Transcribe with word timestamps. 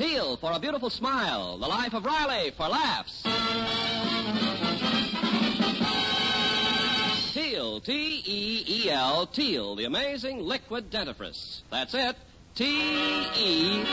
Teal 0.00 0.38
for 0.38 0.52
a 0.52 0.58
beautiful 0.58 0.88
smile. 0.88 1.58
The 1.58 1.66
life 1.68 1.92
of 1.92 2.06
Riley 2.06 2.52
for 2.52 2.66
laughs. 2.68 3.22
Teal, 7.34 7.82
T-E-E-L, 7.82 9.26
Teal, 9.26 9.76
the 9.76 9.84
amazing 9.84 10.40
liquid 10.40 10.90
dentifrice. 10.90 11.60
That's 11.70 11.92
it. 11.92 12.16
T-E-E-L. 12.54 13.84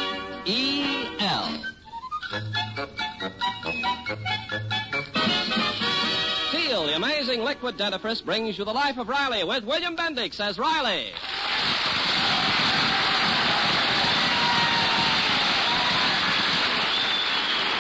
Teal, 6.52 6.86
the 6.88 6.96
amazing 6.96 7.44
liquid 7.44 7.76
dentifrice, 7.76 8.24
brings 8.24 8.58
you 8.58 8.64
the 8.64 8.72
life 8.72 8.98
of 8.98 9.10
Riley 9.10 9.44
with 9.44 9.66
William 9.66 9.98
Bendix 9.98 10.40
as 10.40 10.58
Riley. 10.58 11.08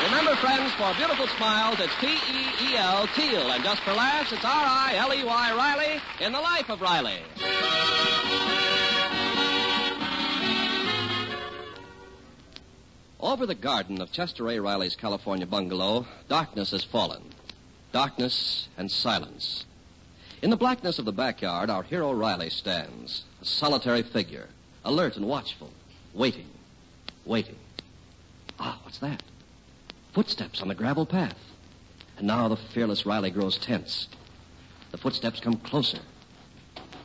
Remember, 0.07 0.37
friends, 0.37 0.71
for 0.75 0.93
beautiful 0.93 1.27
smiles, 1.27 1.81
it's 1.81 1.93
T-E-E-L, 1.99 3.07
Teal. 3.07 3.51
And 3.51 3.61
just 3.61 3.81
for 3.81 3.91
laughs, 3.91 4.31
it's 4.31 4.45
R-I-L-E-Y, 4.45 5.53
Riley, 5.53 6.01
in 6.21 6.31
the 6.31 6.39
life 6.39 6.69
of 6.69 6.79
Riley. 6.79 7.17
Over 13.19 13.45
the 13.45 13.53
garden 13.53 13.99
of 13.99 14.13
Chester 14.13 14.49
A. 14.49 14.59
Riley's 14.59 14.95
California 14.95 15.45
bungalow, 15.45 16.07
darkness 16.29 16.71
has 16.71 16.85
fallen. 16.85 17.23
Darkness 17.91 18.69
and 18.77 18.89
silence. 18.89 19.65
In 20.41 20.51
the 20.51 20.55
blackness 20.55 20.99
of 20.99 21.05
the 21.05 21.11
backyard, 21.11 21.69
our 21.69 21.83
hero 21.83 22.13
Riley 22.13 22.49
stands, 22.49 23.25
a 23.41 23.45
solitary 23.45 24.03
figure, 24.03 24.47
alert 24.85 25.17
and 25.17 25.27
watchful, 25.27 25.69
waiting, 26.13 26.47
waiting. 27.25 27.57
Ah, 28.57 28.79
what's 28.83 28.99
that? 28.99 29.21
Footsteps 30.17 30.63
on 30.63 30.67
the 30.67 30.73
gravel 30.73 31.05
path. 31.05 31.37
And 32.17 32.25
now 32.25 32.47
the 32.47 32.55
fearless 32.55 33.05
Riley 33.05 33.29
grows 33.29 33.59
tense. 33.59 34.07
The 34.89 34.97
footsteps 34.97 35.39
come 35.39 35.57
closer, 35.57 35.99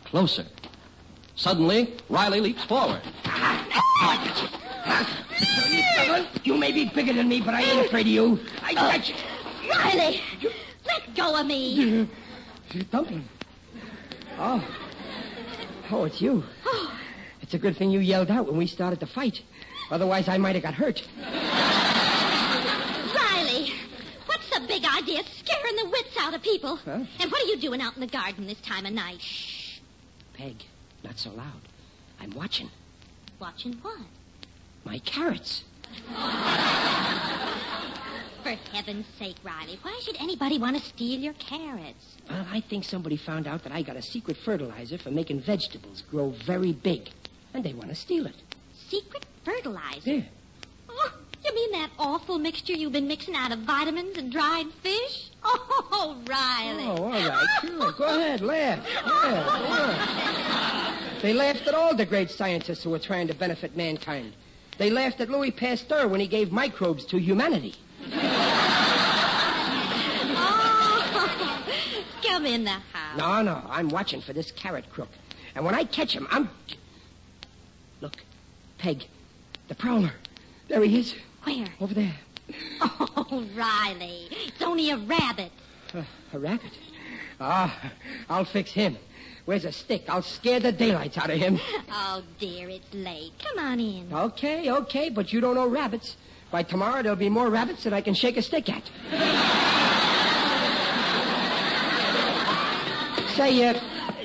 closer. 0.07 0.47
Suddenly, 1.37 1.93
Riley 2.09 2.41
leaps 2.41 2.65
forward. 2.65 3.03
You 6.43 6.57
may 6.57 6.73
be 6.73 6.87
bigger 6.87 7.13
than 7.13 7.29
me, 7.29 7.43
but 7.43 7.53
I 7.53 7.61
ain't 7.61 7.85
afraid 7.85 8.07
of 8.07 8.13
you. 8.13 8.41
I 8.63 8.71
uh, 8.71 8.97
got 8.97 9.07
you. 9.07 9.15
Riley, 9.69 10.23
let 10.87 11.15
go 11.15 11.39
of 11.39 11.45
me. 11.45 12.09
Dumpling. 12.91 13.29
Oh. 14.39 14.67
Oh, 15.91 16.05
it's 16.05 16.23
you. 16.23 16.43
Oh. 16.65 16.99
It's 17.43 17.53
a 17.53 17.59
good 17.59 17.77
thing 17.77 17.91
you 17.91 18.01
yelled 18.01 18.31
out 18.31 18.47
when 18.47 18.57
we 18.57 18.67
started 18.67 19.01
the 19.01 19.07
fight. 19.07 19.43
Otherwise, 19.91 20.29
I 20.29 20.39
might 20.39 20.55
have 20.55 20.63
got 20.63 20.73
hurt. 20.73 21.07
Riley, 23.15 23.73
big 24.67 24.85
idea 24.85 25.23
scaring 25.39 25.77
the 25.77 25.89
wits 25.91 26.17
out 26.19 26.35
of 26.35 26.43
people? 26.43 26.77
Huh? 26.77 27.05
And 27.21 27.31
what 27.31 27.43
are 27.43 27.47
you 27.47 27.59
doing 27.59 27.81
out 27.81 27.95
in 27.95 28.01
the 28.01 28.07
garden 28.07 28.47
this 28.47 28.61
time 28.61 28.87
of 28.87 28.93
night? 28.93 29.21
Shh. 29.21 29.79
Peg, 30.35 30.57
not 31.05 31.19
so 31.19 31.31
loud. 31.31 31.61
I'm 32.21 32.31
watching. 32.31 32.71
Watching 33.41 33.75
what? 33.83 33.99
My 34.85 34.99
carrots. 35.01 35.65
For 38.43 38.51
heaven's 38.73 39.07
sake, 39.19 39.37
Riley, 39.45 39.79
why 39.83 40.01
should 40.03 40.17
anybody 40.19 40.59
want 40.59 40.77
to 40.77 40.83
steal 40.83 41.21
your 41.21 41.35
carrots? 41.35 42.17
Well, 42.29 42.45
I 42.51 42.61
think 42.61 42.85
somebody 42.85 43.17
found 43.17 43.47
out 43.47 43.63
that 43.63 43.73
I 43.73 43.83
got 43.83 43.97
a 43.97 44.03
secret 44.03 44.37
fertilizer 44.45 44.99
for 44.99 45.11
making 45.13 45.43
vegetables 45.43 46.03
grow 46.11 46.31
very 46.45 46.73
big. 46.73 47.09
And 47.55 47.63
they 47.63 47.73
want 47.73 47.91
to 47.91 47.95
steal 47.95 48.27
it. 48.27 48.35
Secret 48.89 49.25
fertilizer? 49.45 50.01
There. 50.05 50.27
You 51.53 51.71
mean 51.71 51.73
that 51.83 51.91
awful 51.99 52.39
mixture 52.39 52.73
you've 52.73 52.93
been 52.93 53.07
mixing 53.07 53.35
out 53.35 53.53
of 53.53 53.59
vitamins 53.59 54.17
and 54.17 54.33
dried 54.33 54.73
fish? 54.83 55.29
Oh, 55.95 56.17
Riley. 56.27 56.85
Oh, 56.85 57.05
all 57.05 57.11
right. 57.11 57.47
Sure. 57.61 57.93
Go 57.93 58.05
ahead, 58.05 58.41
laugh. 58.41 58.87
Yeah, 58.87 59.03
go. 61.13 61.21
They 61.21 61.35
laughed 61.35 61.67
at 61.67 61.75
all 61.75 61.95
the 61.95 62.07
great 62.07 62.31
scientists 62.31 62.83
who 62.83 62.89
were 62.91 62.99
trying 62.99 63.27
to 63.29 63.35
benefit 63.35 63.77
mankind. 63.77 64.33
They 64.79 64.89
laughed 64.89 65.21
at 65.21 65.29
Louis 65.29 65.51
Pasteur 65.51 66.09
when 66.09 66.21
he 66.21 66.27
gave 66.27 66.51
microbes 66.51 67.05
to 67.07 67.19
humanity. 67.19 67.75
Oh, 70.35 71.73
come 72.23 72.47
in 72.47 72.65
the 72.65 72.71
house. 72.71 73.19
No, 73.19 73.43
no, 73.43 73.61
I'm 73.69 73.91
watching 73.91 74.23
for 74.23 74.33
this 74.33 74.51
carrot 74.53 74.91
crook. 74.91 75.11
And 75.55 75.65
when 75.67 75.75
I 75.75 75.85
catch 75.85 76.15
him, 76.15 76.27
I'm. 76.31 76.49
Look, 78.01 78.17
Peg, 78.79 79.05
the 79.69 79.75
prowler. 79.75 80.13
There 80.69 80.83
he 80.83 81.01
is, 81.01 81.15
Where? 81.45 81.67
over 81.81 81.95
there. 81.95 82.15
Oh, 83.25 83.47
Riley, 83.57 84.29
it's 84.31 84.61
only 84.61 84.91
a 84.91 84.97
rabbit. 84.99 85.53
Uh, 85.95 86.03
a 86.35 86.39
rabbit. 86.39 86.73
Ah, 87.41 87.93
I'll 88.29 88.45
fix 88.45 88.71
him. 88.71 88.99
Where's 89.45 89.65
a 89.65 89.73
stick? 89.73 90.05
I'll 90.09 90.23
scare 90.23 90.61
the 90.61 90.73
daylights 90.73 91.17
out 91.17 91.31
of 91.31 91.39
him. 91.39 91.59
Oh, 91.91 92.23
dear, 92.39 92.69
it's 92.69 92.93
late. 92.93 93.33
Come 93.43 93.59
on 93.59 93.81
in. 93.81 94.13
Okay, 94.13 94.71
okay, 94.71 95.09
but 95.09 95.33
you 95.33 95.41
don't 95.41 95.55
know 95.55 95.67
rabbits. 95.67 96.17
By 96.51 96.63
tomorrow, 96.63 97.03
there'll 97.03 97.17
be 97.17 97.31
more 97.31 97.49
rabbits 97.49 97.85
than 97.85 97.95
I 97.95 98.03
can 98.03 98.13
shake 98.13 98.37
a 98.37 98.43
stick 98.43 98.69
at. 98.69 98.83
Say, 103.37 103.67
uh, 103.67 103.81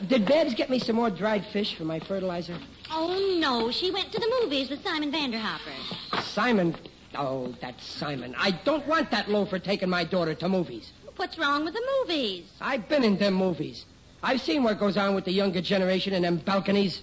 did 0.08 0.26
Babs 0.26 0.54
get 0.54 0.70
me 0.70 0.80
some 0.80 0.98
more 0.98 1.10
dried 1.10 1.46
fish 1.46 1.76
for 1.76 1.86
my 1.86 2.00
fertilizer? 2.00 2.58
Oh, 2.92 3.38
no, 3.40 3.72
she 3.72 3.90
went 3.92 4.12
to 4.12 4.20
the 4.20 4.40
movies 4.42 4.70
with 4.70 4.84
Simon 4.84 5.12
Vanderhopper. 5.12 6.22
Simon. 6.24 6.76
Oh, 7.18 7.54
that's 7.60 7.84
Simon. 7.84 8.36
I 8.38 8.52
don't 8.52 8.86
want 8.86 9.10
that 9.12 9.28
loafer 9.30 9.58
taking 9.58 9.90
my 9.90 10.04
daughter 10.04 10.36
to 10.36 10.48
movies. 10.48 10.92
What's 11.16 11.38
wrong 11.40 11.66
with 11.66 11.74
the 11.74 11.82
movies? 12.00 12.46
I've 12.62 12.88
been 12.88 13.04
in 13.04 13.18
them 13.18 13.34
movies. 13.34 13.86
I've 14.22 14.40
seen 14.40 14.62
what 14.64 14.78
goes 14.80 14.98
on 14.98 15.16
with 15.16 15.26
the 15.26 15.32
younger 15.32 15.62
generation 15.62 16.14
in 16.14 16.22
them 16.22 16.38
balconies. 16.38 17.02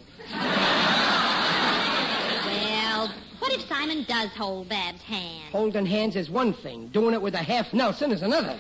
Well, 2.46 3.12
what 3.40 3.52
if 3.52 3.68
Simon 3.68 4.04
does 4.04 4.30
hold 4.30 4.68
Bab's 4.68 5.02
hand? 5.02 5.50
Holding 5.50 5.86
hands 5.86 6.14
is 6.14 6.30
one 6.30 6.52
thing. 6.52 6.88
Doing 6.88 7.14
it 7.14 7.22
with 7.22 7.34
a 7.34 7.38
half 7.38 7.74
Nelson 7.74 8.12
is 8.12 8.22
another. 8.22 8.56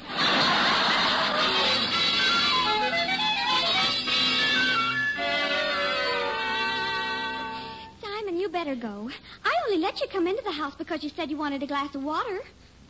Better 8.74 8.94
go. 8.94 9.10
I 9.44 9.52
only 9.66 9.78
let 9.78 10.00
you 10.00 10.06
come 10.08 10.26
into 10.26 10.42
the 10.42 10.52
house 10.52 10.74
because 10.74 11.02
you 11.02 11.10
said 11.10 11.30
you 11.30 11.36
wanted 11.36 11.62
a 11.62 11.66
glass 11.66 11.94
of 11.94 12.02
water, 12.02 12.40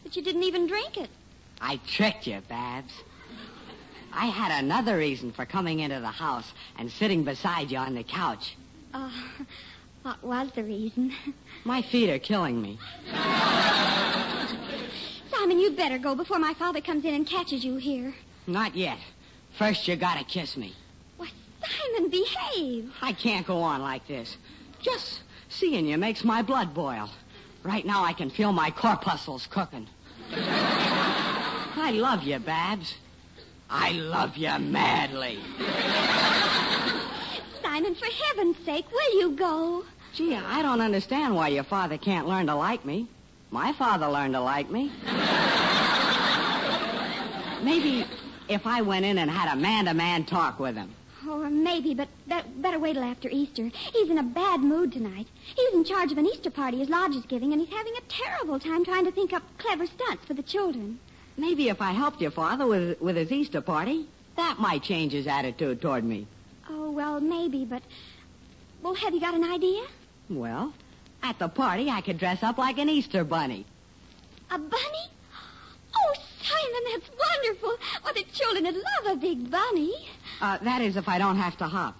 but 0.02 0.16
you 0.16 0.22
didn't 0.22 0.42
even 0.42 0.66
drink 0.66 0.96
it. 0.96 1.10
I 1.60 1.78
tricked 1.86 2.26
you, 2.26 2.40
Babs. 2.48 2.92
I 4.12 4.26
had 4.26 4.62
another 4.62 4.96
reason 4.96 5.32
for 5.32 5.44
coming 5.44 5.80
into 5.80 6.00
the 6.00 6.06
house 6.06 6.52
and 6.78 6.90
sitting 6.90 7.24
beside 7.24 7.70
you 7.70 7.78
on 7.78 7.94
the 7.94 8.04
couch. 8.04 8.56
Uh, 8.92 9.10
what 10.02 10.22
was 10.22 10.50
the 10.54 10.62
reason? 10.62 11.12
My 11.64 11.82
feet 11.82 12.10
are 12.10 12.18
killing 12.18 12.60
me. 12.60 12.78
Simon, 15.30 15.58
you'd 15.58 15.76
better 15.76 15.98
go 15.98 16.14
before 16.14 16.38
my 16.38 16.54
father 16.54 16.80
comes 16.80 17.04
in 17.04 17.14
and 17.14 17.26
catches 17.26 17.64
you 17.64 17.76
here. 17.76 18.14
Not 18.46 18.76
yet. 18.76 18.98
First, 19.58 19.88
you 19.88 19.96
gotta 19.96 20.24
kiss 20.24 20.56
me. 20.56 20.74
Why, 21.16 21.28
Simon, 21.64 22.10
behave. 22.10 22.92
I 23.02 23.12
can't 23.12 23.46
go 23.46 23.58
on 23.58 23.80
like 23.80 24.06
this. 24.06 24.36
Just 24.80 25.23
seeing 25.54 25.86
you 25.86 25.96
makes 25.98 26.24
my 26.24 26.42
blood 26.42 26.74
boil. 26.74 27.10
Right 27.62 27.86
now, 27.86 28.04
I 28.04 28.12
can 28.12 28.30
feel 28.30 28.52
my 28.52 28.70
corpuscles 28.70 29.46
cooking. 29.46 29.88
I 30.32 31.92
love 31.94 32.22
you, 32.22 32.38
Babs. 32.38 32.94
I 33.70 33.92
love 33.92 34.36
you 34.36 34.56
madly. 34.58 35.38
Simon, 37.62 37.94
for 37.94 38.06
heaven's 38.06 38.58
sake, 38.64 38.84
will 38.92 39.18
you 39.18 39.32
go? 39.32 39.84
Gee, 40.12 40.36
I 40.36 40.62
don't 40.62 40.80
understand 40.80 41.34
why 41.34 41.48
your 41.48 41.64
father 41.64 41.98
can't 41.98 42.28
learn 42.28 42.46
to 42.46 42.54
like 42.54 42.84
me. 42.84 43.08
My 43.50 43.72
father 43.72 44.06
learned 44.06 44.34
to 44.34 44.40
like 44.40 44.70
me. 44.70 44.92
Maybe 47.62 48.06
if 48.48 48.66
I 48.66 48.82
went 48.82 49.04
in 49.06 49.18
and 49.18 49.30
had 49.30 49.56
a 49.56 49.56
man-to-man 49.56 50.24
talk 50.24 50.60
with 50.60 50.76
him. 50.76 50.94
Oh, 51.26 51.48
maybe, 51.48 51.94
but 51.94 52.08
be- 52.28 52.60
better 52.60 52.78
wait 52.78 52.94
till 52.94 53.02
after 53.04 53.28
Easter. 53.30 53.70
He's 53.92 54.10
in 54.10 54.18
a 54.18 54.22
bad 54.22 54.60
mood 54.60 54.92
tonight. 54.92 55.26
He's 55.56 55.72
in 55.74 55.84
charge 55.84 56.12
of 56.12 56.18
an 56.18 56.26
Easter 56.26 56.50
party 56.50 56.78
his 56.78 56.88
lodge 56.90 57.14
is 57.14 57.24
giving, 57.26 57.52
and 57.52 57.60
he's 57.60 57.74
having 57.74 57.94
a 57.96 58.00
terrible 58.08 58.58
time 58.58 58.84
trying 58.84 59.04
to 59.04 59.12
think 59.12 59.32
up 59.32 59.42
clever 59.58 59.86
stunts 59.86 60.24
for 60.26 60.34
the 60.34 60.42
children. 60.42 60.98
Maybe 61.36 61.68
if 61.68 61.80
I 61.80 61.92
helped 61.92 62.20
your 62.20 62.30
father 62.30 62.66
with, 62.66 63.00
with 63.00 63.16
his 63.16 63.32
Easter 63.32 63.60
party, 63.60 64.06
that 64.36 64.58
might 64.58 64.82
change 64.82 65.12
his 65.12 65.26
attitude 65.26 65.80
toward 65.80 66.04
me. 66.04 66.26
Oh, 66.68 66.90
well, 66.90 67.20
maybe, 67.20 67.64
but. 67.64 67.82
Well, 68.82 68.94
have 68.94 69.14
you 69.14 69.20
got 69.20 69.34
an 69.34 69.44
idea? 69.44 69.84
Well, 70.28 70.72
at 71.22 71.38
the 71.38 71.48
party, 71.48 71.90
I 71.90 72.00
could 72.02 72.18
dress 72.18 72.42
up 72.42 72.58
like 72.58 72.78
an 72.78 72.88
Easter 72.88 73.24
bunny. 73.24 73.64
A 74.50 74.58
bunny? 74.58 75.08
Oh, 75.96 76.14
Simon, 76.44 76.82
that's 76.92 77.10
wonderful. 77.18 77.76
Well, 78.04 78.14
the 78.14 78.24
children 78.32 78.64
would 78.64 78.74
love 78.74 79.16
a 79.16 79.16
big 79.16 79.50
bunny. 79.50 79.94
Uh, 80.40 80.58
that 80.58 80.82
is, 80.82 80.96
if 80.96 81.08
I 81.08 81.18
don't 81.18 81.36
have 81.36 81.56
to 81.58 81.64
hop. 81.64 81.98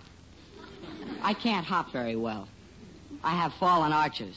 I 1.22 1.32
can't 1.34 1.64
hop 1.64 1.92
very 1.92 2.16
well. 2.16 2.48
I 3.22 3.34
have 3.34 3.54
fallen 3.54 3.92
arches. 3.92 4.36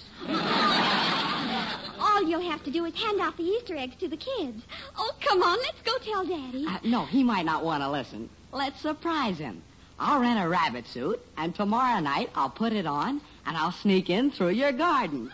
All 2.00 2.24
you'll 2.24 2.50
have 2.50 2.64
to 2.64 2.72
do 2.72 2.86
is 2.86 2.96
hand 2.96 3.20
out 3.20 3.36
the 3.36 3.44
Easter 3.44 3.76
eggs 3.76 3.96
to 3.98 4.08
the 4.08 4.18
kids. 4.18 4.64
Oh, 4.98 5.12
come 5.20 5.44
on, 5.44 5.58
let's 5.60 5.82
go 5.82 5.98
tell 5.98 6.26
Daddy. 6.26 6.66
Uh, 6.68 6.78
no, 6.84 7.06
he 7.06 7.24
might 7.24 7.46
not 7.46 7.66
want 7.66 7.84
to 7.84 7.92
listen. 7.92 8.30
Let's 8.52 8.80
surprise 8.80 9.38
him. 9.38 9.62
I'll 10.00 10.22
rent 10.22 10.40
a 10.40 10.48
rabbit 10.48 10.88
suit, 10.88 11.20
and 11.38 11.54
tomorrow 11.54 12.00
night 12.00 12.30
I'll 12.36 12.50
put 12.50 12.72
it 12.72 12.86
on, 12.86 13.20
and 13.46 13.58
I'll 13.58 13.72
sneak 13.72 14.10
in 14.10 14.32
through 14.32 14.50
your 14.50 14.72
garden. 14.72 15.32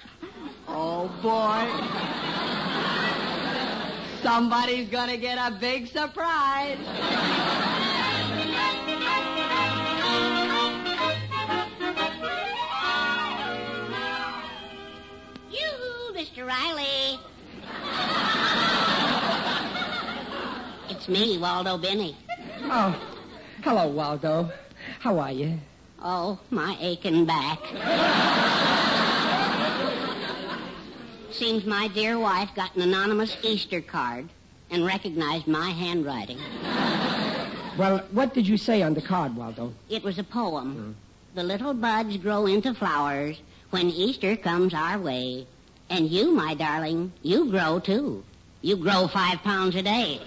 Oh, 0.68 1.10
boy. 1.22 2.53
Somebody's 4.24 4.88
gonna 4.88 5.18
get 5.18 5.38
a 5.38 5.52
big 5.60 5.88
surprise. 5.88 6.78
You, 15.52 15.70
Mr. 16.16 16.48
Riley. 16.48 17.20
it's 20.90 21.10
me, 21.10 21.38
Waldo 21.38 21.78
Binney. 21.78 22.16
Oh, 22.64 22.98
hello, 23.62 23.90
Waldo. 23.90 24.50
How 25.02 25.19
are 25.19 25.34
you? 25.34 25.60
Oh, 26.02 26.40
my 26.50 26.78
aching 26.80 27.26
back. 27.26 27.60
Seems 31.33 31.65
my 31.65 31.88
dear 31.88 32.19
wife 32.19 32.50
got 32.56 32.75
an 32.75 32.83
anonymous 32.83 33.35
Easter 33.41 33.81
card 33.81 34.30
and 34.69 34.85
recognized 34.85 35.47
my 35.47 35.71
handwriting. 35.71 36.38
Well, 37.75 38.06
what 38.12 38.35
did 38.35 38.47
you 38.47 38.56
say 38.56 38.83
on 38.83 38.94
the 38.94 39.01
card, 39.01 39.35
Waldo? 39.35 39.74
It 39.89 40.03
was 40.03 40.19
a 40.19 40.24
poem. 40.24 40.75
Hmm. 40.75 40.91
The 41.33 41.44
little 41.44 41.74
buds 41.74 42.18
grow 42.18 42.45
into 42.45 42.75
flowers 42.75 43.41
when 43.71 43.89
Easter 43.89 44.35
comes 44.35 44.75
our 44.75 45.00
way. 45.00 45.47
And 45.89 46.07
you, 46.07 46.31
my 46.33 46.53
darling, 46.53 47.12
you 47.24 47.50
grow 47.50 47.80
too. 47.80 48.24
You 48.62 48.77
grow 48.77 49.07
five 49.07 49.39
pounds 49.39 49.75
a 49.75 49.81
day. 49.81 50.21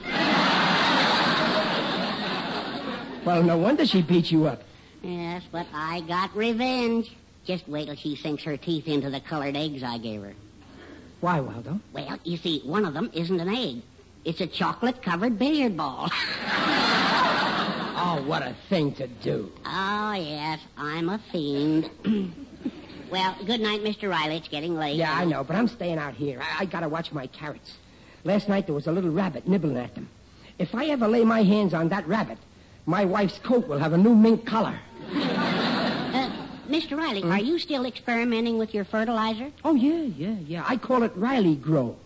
Well, 3.25 3.45
no 3.45 3.57
wonder 3.59 3.87
she 3.87 4.03
beat 4.03 4.33
you 4.33 4.47
up. 4.47 4.63
Yes, 5.03 5.45
but 5.53 5.67
I 5.73 6.01
got 6.01 6.37
revenge. 6.37 7.13
Just 7.45 7.69
wait 7.69 7.87
till 7.87 7.95
she 7.95 8.17
sinks 8.17 8.43
her 8.43 8.57
teeth 8.57 8.89
into 8.89 9.09
the 9.09 9.21
colored 9.21 9.57
eggs 9.57 9.85
I 9.85 9.99
gave 9.99 10.23
her. 10.23 10.35
Why, 11.27 11.41
Waldo? 11.41 11.81
Well, 11.93 12.21
you 12.23 12.37
see, 12.37 12.61
one 12.65 12.85
of 12.85 12.95
them 12.95 13.11
isn't 13.13 13.41
an 13.41 13.49
egg. 13.49 13.83
It's 14.25 14.41
a 14.41 14.47
chocolate-covered 14.47 15.37
billiard 15.37 15.77
ball. 15.77 16.09
Oh, 17.99 18.23
what 18.27 18.43
a 18.43 18.55
thing 18.69 18.93
to 18.95 19.09
do. 19.09 19.51
oh, 19.65 20.13
yes, 20.13 20.61
I'm 20.77 21.09
a 21.09 21.19
fiend. 21.33 21.91
well, 23.11 23.37
good 23.45 23.61
night, 23.61 23.81
Mr. 23.81 24.09
Riley. 24.09 24.37
It's 24.37 24.49
getting 24.49 24.77
late. 24.77 24.97
Yeah, 24.97 25.13
I 25.13 25.25
know, 25.25 25.43
but 25.43 25.57
I'm 25.57 25.67
staying 25.67 25.99
out 25.99 26.15
here. 26.15 26.41
I, 26.41 26.63
I 26.63 26.65
gotta 26.67 26.89
watch 26.89 27.11
my 27.11 27.27
carrots. 27.27 27.73
Last 28.23 28.49
night 28.49 28.67
there 28.67 28.75
was 28.75 28.87
a 28.87 28.93
little 28.93 29.11
rabbit 29.11 29.49
nibbling 29.49 29.79
at 29.79 29.95
them. 29.95 30.09
If 30.59 30.75
I 30.75 30.87
ever 30.87 31.09
lay 31.09 31.25
my 31.25 31.43
hands 31.43 31.75
on 31.75 31.89
that 31.89 32.07
rabbit, 32.07 32.39
my 32.85 33.05
wife's 33.05 33.39
coat 33.39 33.67
will 33.67 33.79
have 33.79 33.93
a 33.93 33.99
new 33.99 34.15
mink 34.15 34.47
collar. 34.47 34.79
Mr. 36.69 36.97
Riley, 36.97 37.23
are 37.23 37.41
you 37.41 37.59
still 37.59 37.85
experimenting 37.87 38.59
with 38.59 38.75
your 38.75 38.85
fertilizer? 38.85 39.51
Oh, 39.65 39.75
yeah, 39.75 40.03
yeah, 40.17 40.35
yeah. 40.47 40.65
I 40.67 40.77
call 40.77 41.03
it 41.03 41.13
Riley 41.17 41.55
Grow. 41.57 41.97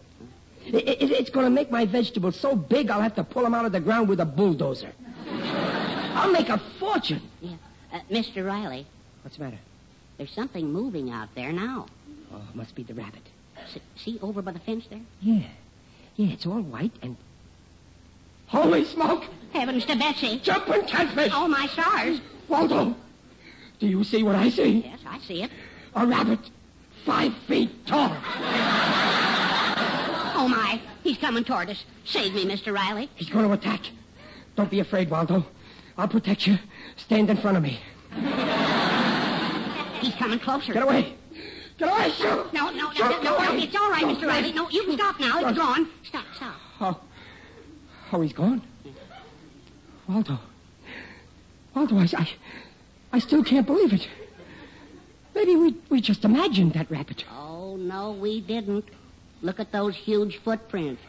I- 0.67 0.77
I- 0.77 0.97
it's 1.01 1.31
going 1.31 1.47
to 1.47 1.51
make 1.51 1.71
my 1.71 1.85
vegetables 1.87 2.37
so 2.39 2.55
big 2.55 2.91
I'll 2.91 3.01
have 3.01 3.15
to 3.17 3.25
pull 3.25 3.43
them 3.43 3.55
out 3.55 3.65
of 3.65 3.73
the 3.73 3.81
ground 3.81 4.09
with 4.09 4.21
a 4.21 4.25
bulldozer. 4.27 4.93
I'll 6.15 6.31
make 6.33 6.49
a 6.49 6.59
fortune. 6.79 7.23
Yeah. 7.41 7.57
Uh, 7.93 8.01
Mr. 8.11 8.47
Riley, 8.47 8.87
What's 9.23 9.37
the 9.37 9.45
matter? 9.45 9.59
there's 10.19 10.31
something 10.33 10.71
moving 10.73 11.11
out 11.11 11.29
there 11.35 11.53
now. 11.53 11.87
Oh, 12.33 12.37
it 12.51 12.55
must 12.57 12.75
be 12.75 12.83
the 12.83 12.95
rabbit. 12.95 13.23
S- 13.75 13.79
see 13.97 14.19
over 14.23 14.43
by 14.43 14.53
the 14.53 14.59
fence 14.61 14.85
there? 14.91 15.01
Yeah. 15.21 15.43
Yeah, 16.17 16.33
it's 16.33 16.47
all 16.47 16.61
white 16.61 16.93
and. 17.03 17.17
Holy 18.49 18.85
smoke! 18.85 19.25
Heavens 19.53 19.85
to 19.87 19.97
Betsy. 19.97 20.39
Jumping 20.41 20.83
catfish! 20.87 21.31
Oh, 21.35 21.49
my 21.49 21.67
stars. 21.69 22.21
Waldo! 22.49 22.95
Do 23.81 23.87
you 23.87 24.05
see 24.05 24.23
what 24.23 24.37
I 24.37 24.51
see? 24.51 24.83
Yes, 24.85 25.01
I 25.07 25.19
see 25.21 25.43
it. 25.43 25.51
A 25.95 26.07
rabbit 26.07 26.39
five 27.05 27.35
feet 27.49 27.87
tall. 27.87 28.15
Oh, 30.37 30.47
my. 30.49 30.81
He's 31.03 31.17
coming 31.17 31.45
toward 31.45 31.71
us. 31.71 31.83
Save 32.05 32.35
me, 32.35 32.45
Mr. 32.45 32.75
Riley. 32.75 33.09
He's 33.17 33.31
going 33.31 33.47
to 33.47 33.53
attack. 33.53 33.81
Don't 34.55 34.71
be 34.71 34.81
afraid, 34.81 35.11
Waldo. 35.11 35.45
I'll 35.97 36.09
protect 36.09 36.47
you. 36.47 36.59
Stand 36.97 37.31
in 37.31 37.39
front 37.39 37.57
of 37.57 37.63
me. 37.63 37.81
He's 40.01 40.15
coming 40.17 40.39
closer. 40.39 40.75
Get 40.75 40.83
away. 40.83 41.15
Get 41.79 41.89
away, 41.89 42.11
shoot. 42.11 42.53
No, 42.53 42.71
no, 42.71 42.89
no, 42.89 42.93
Shoot, 42.93 43.23
no, 43.23 43.39
no, 43.39 43.55
no. 43.55 43.63
It's 43.63 43.75
all 43.75 43.91
right, 43.91 44.05
Mr. 44.05 44.27
Riley. 44.27 44.53
No, 44.53 44.69
you 44.69 44.85
can 44.85 44.95
stop 44.95 45.19
now. 45.19 45.49
It's 45.49 45.57
gone. 45.57 45.89
Stop, 46.05 46.25
stop. 46.35 46.55
Oh. 46.81 47.01
Oh, 48.13 48.21
he's 48.21 48.35
gone? 48.35 48.61
Waldo. 50.09 50.39
Waldo, 51.75 51.97
I, 51.97 52.09
I, 52.17 52.29
I 53.13 53.19
still 53.19 53.43
can't 53.45 53.67
believe 53.67 53.93
it. 53.93 54.09
Maybe 55.35 55.57
we, 55.57 55.77
we 55.89 56.01
just 56.01 56.25
imagined 56.25 56.75
that 56.75 56.91
rabbit. 56.91 57.25
Oh, 57.31 57.77
no, 57.77 58.13
we 58.13 58.41
didn't. 58.41 58.85
Look 59.43 59.59
at 59.59 59.73
those 59.73 59.97
huge 59.97 60.39
footprints. 60.39 61.03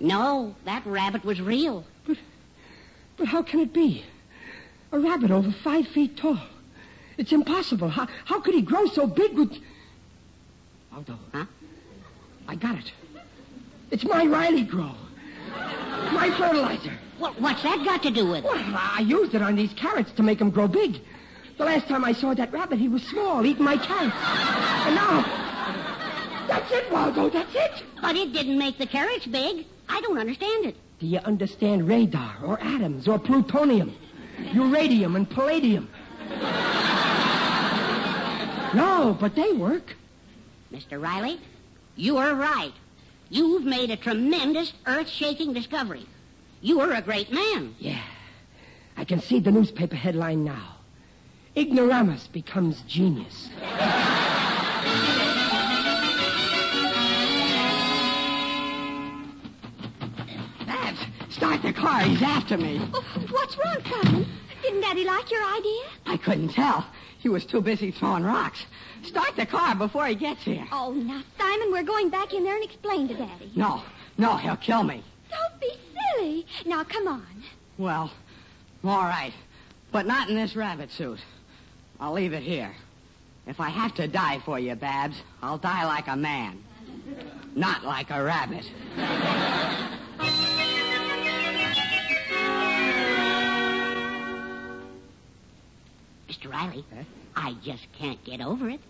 No, 0.00 0.54
that 0.64 0.86
rabbit 0.86 1.24
was 1.24 1.40
real. 1.40 1.84
But 2.06 2.18
but 3.16 3.26
how 3.26 3.42
can 3.42 3.60
it 3.60 3.72
be? 3.72 4.04
A 4.92 4.98
rabbit 4.98 5.30
over 5.30 5.50
five 5.50 5.88
feet 5.88 6.16
tall. 6.16 6.38
It's 7.18 7.32
impossible. 7.32 7.88
How, 7.88 8.06
how 8.24 8.40
could 8.40 8.54
he 8.54 8.62
grow 8.62 8.86
so 8.86 9.06
big 9.06 9.32
with... 9.32 9.56
Waldo. 10.92 11.18
Huh? 11.32 11.46
I 12.46 12.54
got 12.56 12.76
it. 12.76 12.92
It's 13.90 14.04
my 14.04 14.26
Riley 14.26 14.64
Grow. 14.64 14.94
My 16.12 16.30
fertilizer. 16.36 16.92
Well, 17.18 17.34
what's 17.38 17.62
that 17.62 17.84
got 17.84 18.02
to 18.02 18.10
do 18.10 18.26
with 18.26 18.44
it? 18.44 18.44
Well, 18.44 18.74
I 18.76 19.00
used 19.00 19.34
it 19.34 19.42
on 19.42 19.56
these 19.56 19.72
carrots 19.72 20.12
to 20.12 20.22
make 20.22 20.38
them 20.38 20.50
grow 20.50 20.68
big. 20.68 21.00
The 21.56 21.64
last 21.64 21.88
time 21.88 22.04
I 22.04 22.12
saw 22.12 22.34
that 22.34 22.52
rabbit, 22.52 22.78
he 22.78 22.88
was 22.88 23.02
small, 23.04 23.44
eating 23.46 23.64
my 23.64 23.76
carrots. 23.76 24.14
And 24.86 24.94
now... 24.94 25.42
That's 26.46 26.70
it, 26.70 26.92
Waldo, 26.92 27.28
that's 27.28 27.54
it. 27.54 27.82
But 28.00 28.14
it 28.14 28.32
didn't 28.32 28.58
make 28.58 28.78
the 28.78 28.86
carrots 28.86 29.26
big. 29.26 29.66
I 29.88 30.00
don't 30.00 30.18
understand 30.18 30.66
it. 30.66 30.76
Do 31.00 31.06
you 31.06 31.18
understand 31.18 31.88
radar 31.88 32.36
or 32.44 32.60
atoms 32.60 33.08
or 33.08 33.18
plutonium? 33.18 33.94
Uranium 34.52 35.16
and 35.16 35.28
palladium? 35.28 35.88
No, 38.74 39.16
but 39.18 39.34
they 39.34 39.52
work. 39.52 39.96
Mr. 40.72 41.02
Riley, 41.02 41.40
you 41.96 42.18
are 42.18 42.34
right. 42.34 42.72
You've 43.28 43.64
made 43.64 43.90
a 43.90 43.96
tremendous, 43.96 44.72
earth-shaking 44.86 45.52
discovery. 45.52 46.06
You 46.60 46.80
are 46.80 46.92
a 46.92 47.02
great 47.02 47.32
man. 47.32 47.74
Yeah. 47.78 48.02
I 48.96 49.04
can 49.04 49.20
see 49.20 49.40
the 49.40 49.52
newspaper 49.52 49.96
headline 49.96 50.44
now. 50.44 50.76
Ignoramus 51.56 52.26
becomes 52.28 52.82
genius. 52.82 53.48
Babs, 60.66 61.00
start 61.30 61.62
the 61.62 61.72
car. 61.72 62.00
He's 62.02 62.22
after 62.22 62.56
me. 62.58 62.80
Oh, 62.92 63.04
what's 63.30 63.56
wrong, 63.56 63.78
Simon? 63.90 64.26
Didn't 64.62 64.80
Daddy 64.80 65.04
like 65.04 65.30
your 65.30 65.44
idea? 65.44 65.82
I 66.06 66.16
couldn't 66.16 66.48
tell. 66.48 66.86
He 67.18 67.28
was 67.28 67.44
too 67.46 67.60
busy 67.60 67.90
throwing 67.90 68.24
rocks. 68.24 68.66
Start 69.02 69.36
the 69.36 69.46
car 69.46 69.74
before 69.74 70.06
he 70.06 70.14
gets 70.14 70.42
here. 70.42 70.66
Oh, 70.72 70.92
now, 70.92 71.22
Simon, 71.38 71.70
we're 71.70 71.82
going 71.82 72.10
back 72.10 72.34
in 72.34 72.44
there 72.44 72.54
and 72.54 72.64
explain 72.64 73.08
to 73.08 73.14
Daddy. 73.14 73.52
No, 73.54 73.82
no, 74.18 74.36
he'll 74.36 74.56
kill 74.56 74.82
me. 74.82 75.02
Don't 75.30 75.60
be 75.60 75.72
silly. 76.14 76.46
Now, 76.64 76.84
come 76.84 77.08
on. 77.08 77.26
Well, 77.78 78.12
all 78.84 79.04
right. 79.04 79.32
But 79.92 80.06
not 80.06 80.28
in 80.28 80.36
this 80.36 80.56
rabbit 80.56 80.90
suit. 80.90 81.20
I'll 82.00 82.12
leave 82.12 82.32
it 82.32 82.42
here. 82.42 82.72
If 83.46 83.60
I 83.60 83.68
have 83.68 83.94
to 83.94 84.08
die 84.08 84.40
for 84.44 84.58
you, 84.58 84.74
Babs, 84.74 85.16
I'll 85.42 85.58
die 85.58 85.84
like 85.84 86.08
a 86.08 86.16
man. 86.16 86.62
Not 87.54 87.84
like 87.84 88.10
a 88.10 88.22
rabbit. 88.22 88.64
Mr. 96.28 96.50
Riley, 96.50 96.84
I 97.36 97.54
just 97.62 97.86
can't 97.98 98.22
get 98.24 98.40
over 98.40 98.68
it. 98.68 98.80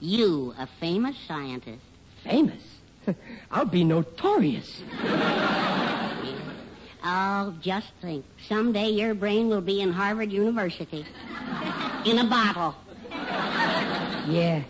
You, 0.00 0.54
a 0.58 0.68
famous 0.80 1.16
scientist. 1.26 1.82
Famous? 2.22 2.62
I'll 3.50 3.66
be 3.66 3.84
notorious. 3.84 4.82
Oh, 7.06 7.54
just 7.60 7.88
think. 8.00 8.24
Someday 8.48 8.88
your 8.88 9.14
brain 9.14 9.48
will 9.48 9.60
be 9.60 9.80
in 9.82 9.92
Harvard 9.92 10.32
University. 10.32 11.04
In 12.06 12.18
a 12.18 12.24
bottle. 12.28 12.74
Yeah, 13.10 14.62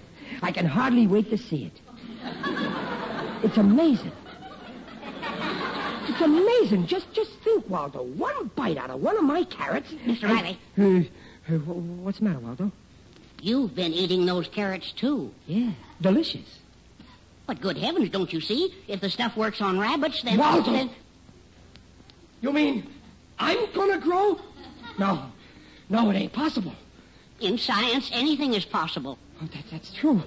I 0.42 0.52
can 0.52 0.66
hardly 0.66 1.06
wait 1.06 1.30
to 1.30 1.38
see 1.38 1.64
it. 1.66 1.80
It's 3.44 3.56
amazing. 3.56 4.12
It's 6.08 6.20
amazing. 6.20 6.86
Just 6.86 7.12
just 7.12 7.32
think, 7.42 7.68
Waldo. 7.68 8.02
One 8.02 8.50
bite 8.54 8.76
out 8.76 8.90
of 8.90 9.00
one 9.00 9.16
of 9.16 9.24
my 9.24 9.44
carrots. 9.44 9.90
Mr. 10.06 10.28
Riley. 10.28 10.58
Uh, 10.78 11.52
uh, 11.52 11.58
what's 11.58 12.18
the 12.18 12.24
matter, 12.24 12.38
Waldo? 12.38 12.70
You've 13.40 13.74
been 13.74 13.92
eating 13.92 14.26
those 14.26 14.48
carrots, 14.48 14.92
too. 14.92 15.32
Yeah, 15.46 15.72
delicious. 16.00 16.58
But 17.46 17.60
good 17.60 17.76
heavens, 17.76 18.10
don't 18.10 18.32
you 18.32 18.40
see? 18.40 18.74
If 18.88 19.00
the 19.00 19.10
stuff 19.10 19.36
works 19.36 19.60
on 19.60 19.78
rabbits, 19.78 20.22
then... 20.22 20.38
Waldo! 20.38 20.72
then- 20.72 20.90
You 22.44 22.52
mean 22.52 22.86
I'm 23.38 23.72
gonna 23.72 23.96
grow? 23.96 24.38
No. 24.98 25.32
No, 25.88 26.10
it 26.10 26.14
ain't 26.14 26.34
possible. 26.34 26.74
In 27.40 27.56
science, 27.56 28.10
anything 28.12 28.52
is 28.52 28.66
possible. 28.66 29.16
Oh, 29.40 29.46
that, 29.46 29.64
that's 29.70 29.90
true. 29.94 30.22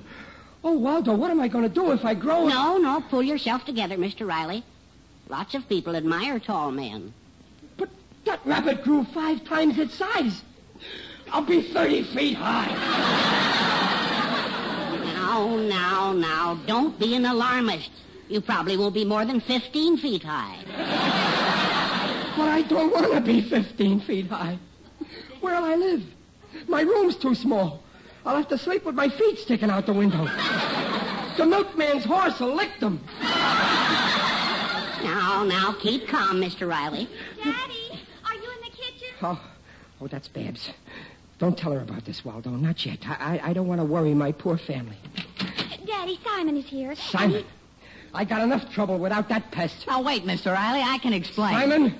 Oh, 0.63 0.71
Waldo, 0.71 1.13
what 1.13 1.29
am 1.29 1.39
I 1.39 1.47
gonna 1.47 1.69
do 1.69 1.91
if 1.91 2.03
I 2.03 2.15
grow? 2.15 2.47
No, 2.47 2.79
no, 2.79 3.01
pull 3.01 3.21
yourself 3.21 3.65
together, 3.65 3.97
Mr. 3.97 4.27
Riley. 4.27 4.63
Lots 5.29 5.53
of 5.53 5.69
people 5.69 5.95
admire 5.95 6.39
tall 6.39 6.71
men. 6.71 7.13
But 7.77 7.89
that 8.25 8.43
rabbit 8.47 8.83
grew 8.83 9.03
five 9.13 9.45
times 9.45 9.77
its 9.77 9.93
size. 9.93 10.41
I'll 11.31 11.43
be 11.45 11.61
30 11.71 12.01
feet 12.15 12.35
high. 12.35 12.73
Now, 15.13 15.55
now, 15.55 16.13
now, 16.13 16.59
don't 16.65 16.97
be 16.97 17.13
an 17.13 17.27
alarmist. 17.27 17.91
You 18.27 18.41
probably 18.41 18.75
won't 18.75 18.95
be 18.95 19.05
more 19.05 19.23
than 19.23 19.39
15 19.39 19.97
feet 19.97 20.23
high. 20.23 21.16
But 22.37 22.49
I 22.49 22.61
don't 22.61 22.93
want 22.93 23.11
to 23.13 23.21
be 23.21 23.41
15 23.41 24.01
feet 24.01 24.27
high. 24.27 24.59
Where'll 25.41 25.63
I 25.63 25.73
live? 25.73 26.03
My 26.67 26.81
room's 26.81 27.15
too 27.15 27.33
small. 27.33 27.81
I'll 28.25 28.35
have 28.35 28.47
to 28.49 28.59
sleep 28.59 28.85
with 28.85 28.93
my 28.93 29.09
feet 29.09 29.39
sticking 29.39 29.71
out 29.71 29.87
the 29.87 29.93
window. 29.93 30.25
The 31.37 31.45
milkman's 31.45 32.05
horse 32.05 32.39
will 32.39 32.53
lick 32.53 32.79
them. 32.79 33.01
Now, 35.03 35.43
now, 35.43 35.75
keep 35.79 36.07
calm, 36.07 36.39
Mr. 36.39 36.69
Riley. 36.69 37.09
Daddy, 37.43 38.05
are 38.25 38.35
you 38.35 38.51
in 38.51 38.61
the 38.61 38.69
kitchen? 38.69 39.15
Oh, 39.23 39.41
oh, 40.01 40.07
that's 40.07 40.27
Babs. 40.27 40.69
Don't 41.39 41.57
tell 41.57 41.71
her 41.71 41.81
about 41.81 42.05
this, 42.05 42.23
Waldo. 42.23 42.51
Not 42.51 42.85
yet. 42.85 42.99
I, 43.07 43.39
I, 43.39 43.49
I 43.49 43.53
don't 43.53 43.67
want 43.67 43.81
to 43.81 43.85
worry 43.85 44.13
my 44.13 44.31
poor 44.31 44.57
family. 44.57 44.97
Daddy, 45.87 46.19
Simon 46.23 46.55
is 46.57 46.65
here. 46.65 46.93
Simon, 46.95 47.45
I 48.13 48.25
got 48.25 48.41
enough 48.41 48.71
trouble 48.71 48.99
without 48.99 49.27
that 49.29 49.49
pest. 49.51 49.87
Now, 49.87 50.03
wait, 50.03 50.23
Mr. 50.23 50.53
Riley. 50.53 50.81
I 50.81 50.99
can 50.99 51.13
explain. 51.13 51.53
Simon, 51.53 51.95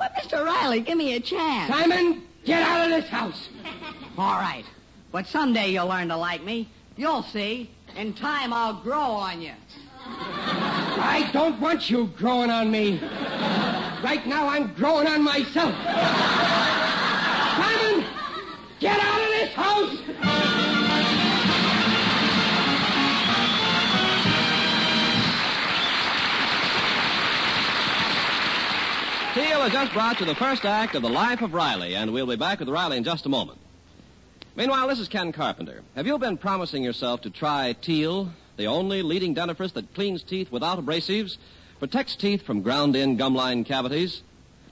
But, 0.00 0.14
Mr. 0.14 0.42
Riley, 0.42 0.80
give 0.80 0.96
me 0.96 1.14
a 1.14 1.20
chance. 1.20 1.70
Simon, 1.70 2.22
get 2.46 2.62
out 2.62 2.86
of 2.86 2.90
this 2.90 3.10
house. 3.10 3.50
All 4.18 4.40
right. 4.40 4.64
But 5.12 5.26
someday 5.26 5.72
you'll 5.72 5.88
learn 5.88 6.08
to 6.08 6.16
like 6.16 6.42
me. 6.42 6.70
You'll 6.96 7.22
see. 7.22 7.70
In 7.96 8.14
time, 8.14 8.54
I'll 8.54 8.80
grow 8.82 8.98
on 8.98 9.42
you. 9.42 9.52
I 10.06 11.28
don't 11.34 11.60
want 11.60 11.90
you 11.90 12.06
growing 12.16 12.50
on 12.50 12.70
me. 12.70 12.98
Right 14.02 14.22
now, 14.26 14.48
I'm 14.48 14.72
growing 14.72 15.06
on 15.06 15.22
myself. 15.22 15.74
Simon, 17.58 18.06
get 18.80 18.98
out 18.98 19.20
of 19.20 19.28
this 19.28 19.52
house. 19.52 20.59
Teal 29.40 29.62
has 29.62 29.72
just 29.72 29.94
brought 29.94 30.20
you 30.20 30.26
the 30.26 30.34
first 30.34 30.66
act 30.66 30.94
of 30.94 31.00
The 31.00 31.08
Life 31.08 31.40
of 31.40 31.54
Riley, 31.54 31.96
and 31.96 32.12
we'll 32.12 32.26
be 32.26 32.36
back 32.36 32.60
with 32.60 32.68
Riley 32.68 32.98
in 32.98 33.04
just 33.04 33.24
a 33.24 33.30
moment. 33.30 33.58
Meanwhile, 34.54 34.88
this 34.88 34.98
is 34.98 35.08
Ken 35.08 35.32
Carpenter. 35.32 35.82
Have 35.96 36.06
you 36.06 36.18
been 36.18 36.36
promising 36.36 36.84
yourself 36.84 37.22
to 37.22 37.30
try 37.30 37.74
Teal, 37.80 38.30
the 38.58 38.66
only 38.66 39.00
leading 39.00 39.34
dentifrice 39.34 39.72
that 39.72 39.94
cleans 39.94 40.22
teeth 40.22 40.52
without 40.52 40.78
abrasives, 40.78 41.38
protects 41.78 42.16
teeth 42.16 42.42
from 42.42 42.60
ground-in 42.60 43.16
gum 43.16 43.34
line 43.34 43.64
cavities? 43.64 44.20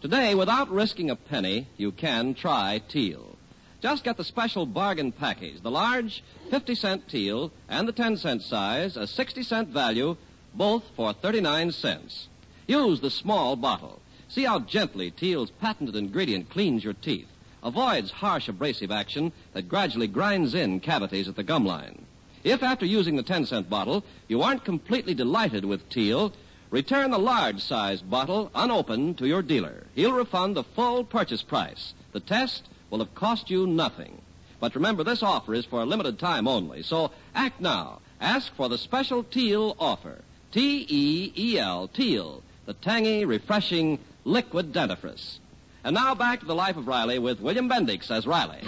Today, 0.02 0.34
without 0.34 0.70
risking 0.70 1.08
a 1.08 1.16
penny, 1.16 1.66
you 1.78 1.90
can 1.90 2.34
try 2.34 2.82
Teal. 2.88 3.38
Just 3.80 4.04
get 4.04 4.18
the 4.18 4.24
special 4.24 4.66
bargain 4.66 5.12
package, 5.12 5.62
the 5.62 5.70
large 5.70 6.22
50-cent 6.50 7.08
Teal 7.08 7.52
and 7.70 7.88
the 7.88 7.94
10-cent 7.94 8.42
size, 8.42 8.98
a 8.98 9.04
60-cent 9.04 9.70
value, 9.70 10.14
both 10.52 10.84
for 10.94 11.14
39 11.14 11.72
cents. 11.72 12.28
Use 12.66 13.00
the 13.00 13.10
small 13.10 13.56
bottle. 13.56 14.02
See 14.30 14.44
how 14.44 14.60
gently 14.60 15.10
Teal's 15.10 15.50
patented 15.50 15.96
ingredient 15.96 16.50
cleans 16.50 16.84
your 16.84 16.92
teeth, 16.92 17.28
avoids 17.62 18.10
harsh 18.10 18.48
abrasive 18.48 18.90
action 18.90 19.32
that 19.54 19.68
gradually 19.68 20.06
grinds 20.06 20.54
in 20.54 20.80
cavities 20.80 21.28
at 21.28 21.36
the 21.36 21.42
gum 21.42 21.64
line. 21.64 22.04
If 22.44 22.62
after 22.62 22.84
using 22.84 23.16
the 23.16 23.22
10 23.22 23.46
cent 23.46 23.70
bottle 23.70 24.04
you 24.28 24.42
aren't 24.42 24.64
completely 24.64 25.14
delighted 25.14 25.64
with 25.64 25.88
Teal, 25.88 26.32
return 26.70 27.10
the 27.10 27.18
large 27.18 27.60
sized 27.60 28.08
bottle 28.08 28.50
unopened 28.54 29.16
to 29.18 29.26
your 29.26 29.42
dealer. 29.42 29.86
He'll 29.94 30.12
refund 30.12 30.56
the 30.56 30.62
full 30.62 31.04
purchase 31.04 31.42
price. 31.42 31.94
The 32.12 32.20
test 32.20 32.68
will 32.90 32.98
have 32.98 33.14
cost 33.14 33.48
you 33.48 33.66
nothing. 33.66 34.20
But 34.60 34.74
remember, 34.74 35.04
this 35.04 35.22
offer 35.22 35.54
is 35.54 35.64
for 35.64 35.80
a 35.80 35.86
limited 35.86 36.18
time 36.18 36.46
only, 36.46 36.82
so 36.82 37.12
act 37.34 37.60
now. 37.60 38.00
Ask 38.20 38.54
for 38.54 38.68
the 38.68 38.78
special 38.78 39.22
Teal 39.22 39.74
offer. 39.78 40.18
T 40.52 40.86
E 40.88 41.32
E 41.36 41.58
L, 41.58 41.88
Teal, 41.88 42.42
the 42.68 42.74
tangy, 42.74 43.24
refreshing 43.24 43.98
liquid 44.26 44.74
dentifrice. 44.74 45.38
And 45.84 45.94
now 45.94 46.14
back 46.14 46.40
to 46.40 46.46
the 46.46 46.54
life 46.54 46.76
of 46.76 46.86
Riley 46.86 47.18
with 47.18 47.40
William 47.40 47.66
Bendix 47.66 48.10
as 48.10 48.26
Riley. 48.26 48.60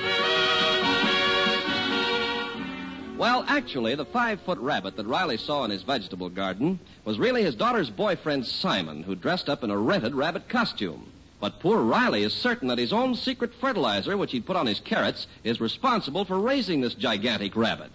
Well, 3.18 3.44
actually, 3.46 3.94
the 3.96 4.06
five 4.06 4.40
foot 4.40 4.58
rabbit 4.58 4.96
that 4.96 5.06
Riley 5.06 5.36
saw 5.36 5.64
in 5.64 5.70
his 5.70 5.82
vegetable 5.82 6.30
garden 6.30 6.80
was 7.04 7.18
really 7.18 7.42
his 7.42 7.54
daughter's 7.54 7.90
boyfriend, 7.90 8.46
Simon, 8.46 9.02
who 9.02 9.14
dressed 9.14 9.50
up 9.50 9.62
in 9.62 9.70
a 9.70 9.76
rented 9.76 10.14
rabbit 10.14 10.48
costume. 10.48 11.12
But 11.38 11.60
poor 11.60 11.82
Riley 11.82 12.22
is 12.22 12.32
certain 12.32 12.68
that 12.68 12.78
his 12.78 12.94
own 12.94 13.14
secret 13.14 13.52
fertilizer, 13.60 14.16
which 14.16 14.32
he'd 14.32 14.46
put 14.46 14.56
on 14.56 14.66
his 14.66 14.80
carrots, 14.80 15.26
is 15.44 15.60
responsible 15.60 16.24
for 16.24 16.40
raising 16.40 16.80
this 16.80 16.94
gigantic 16.94 17.54
rabbit. 17.54 17.90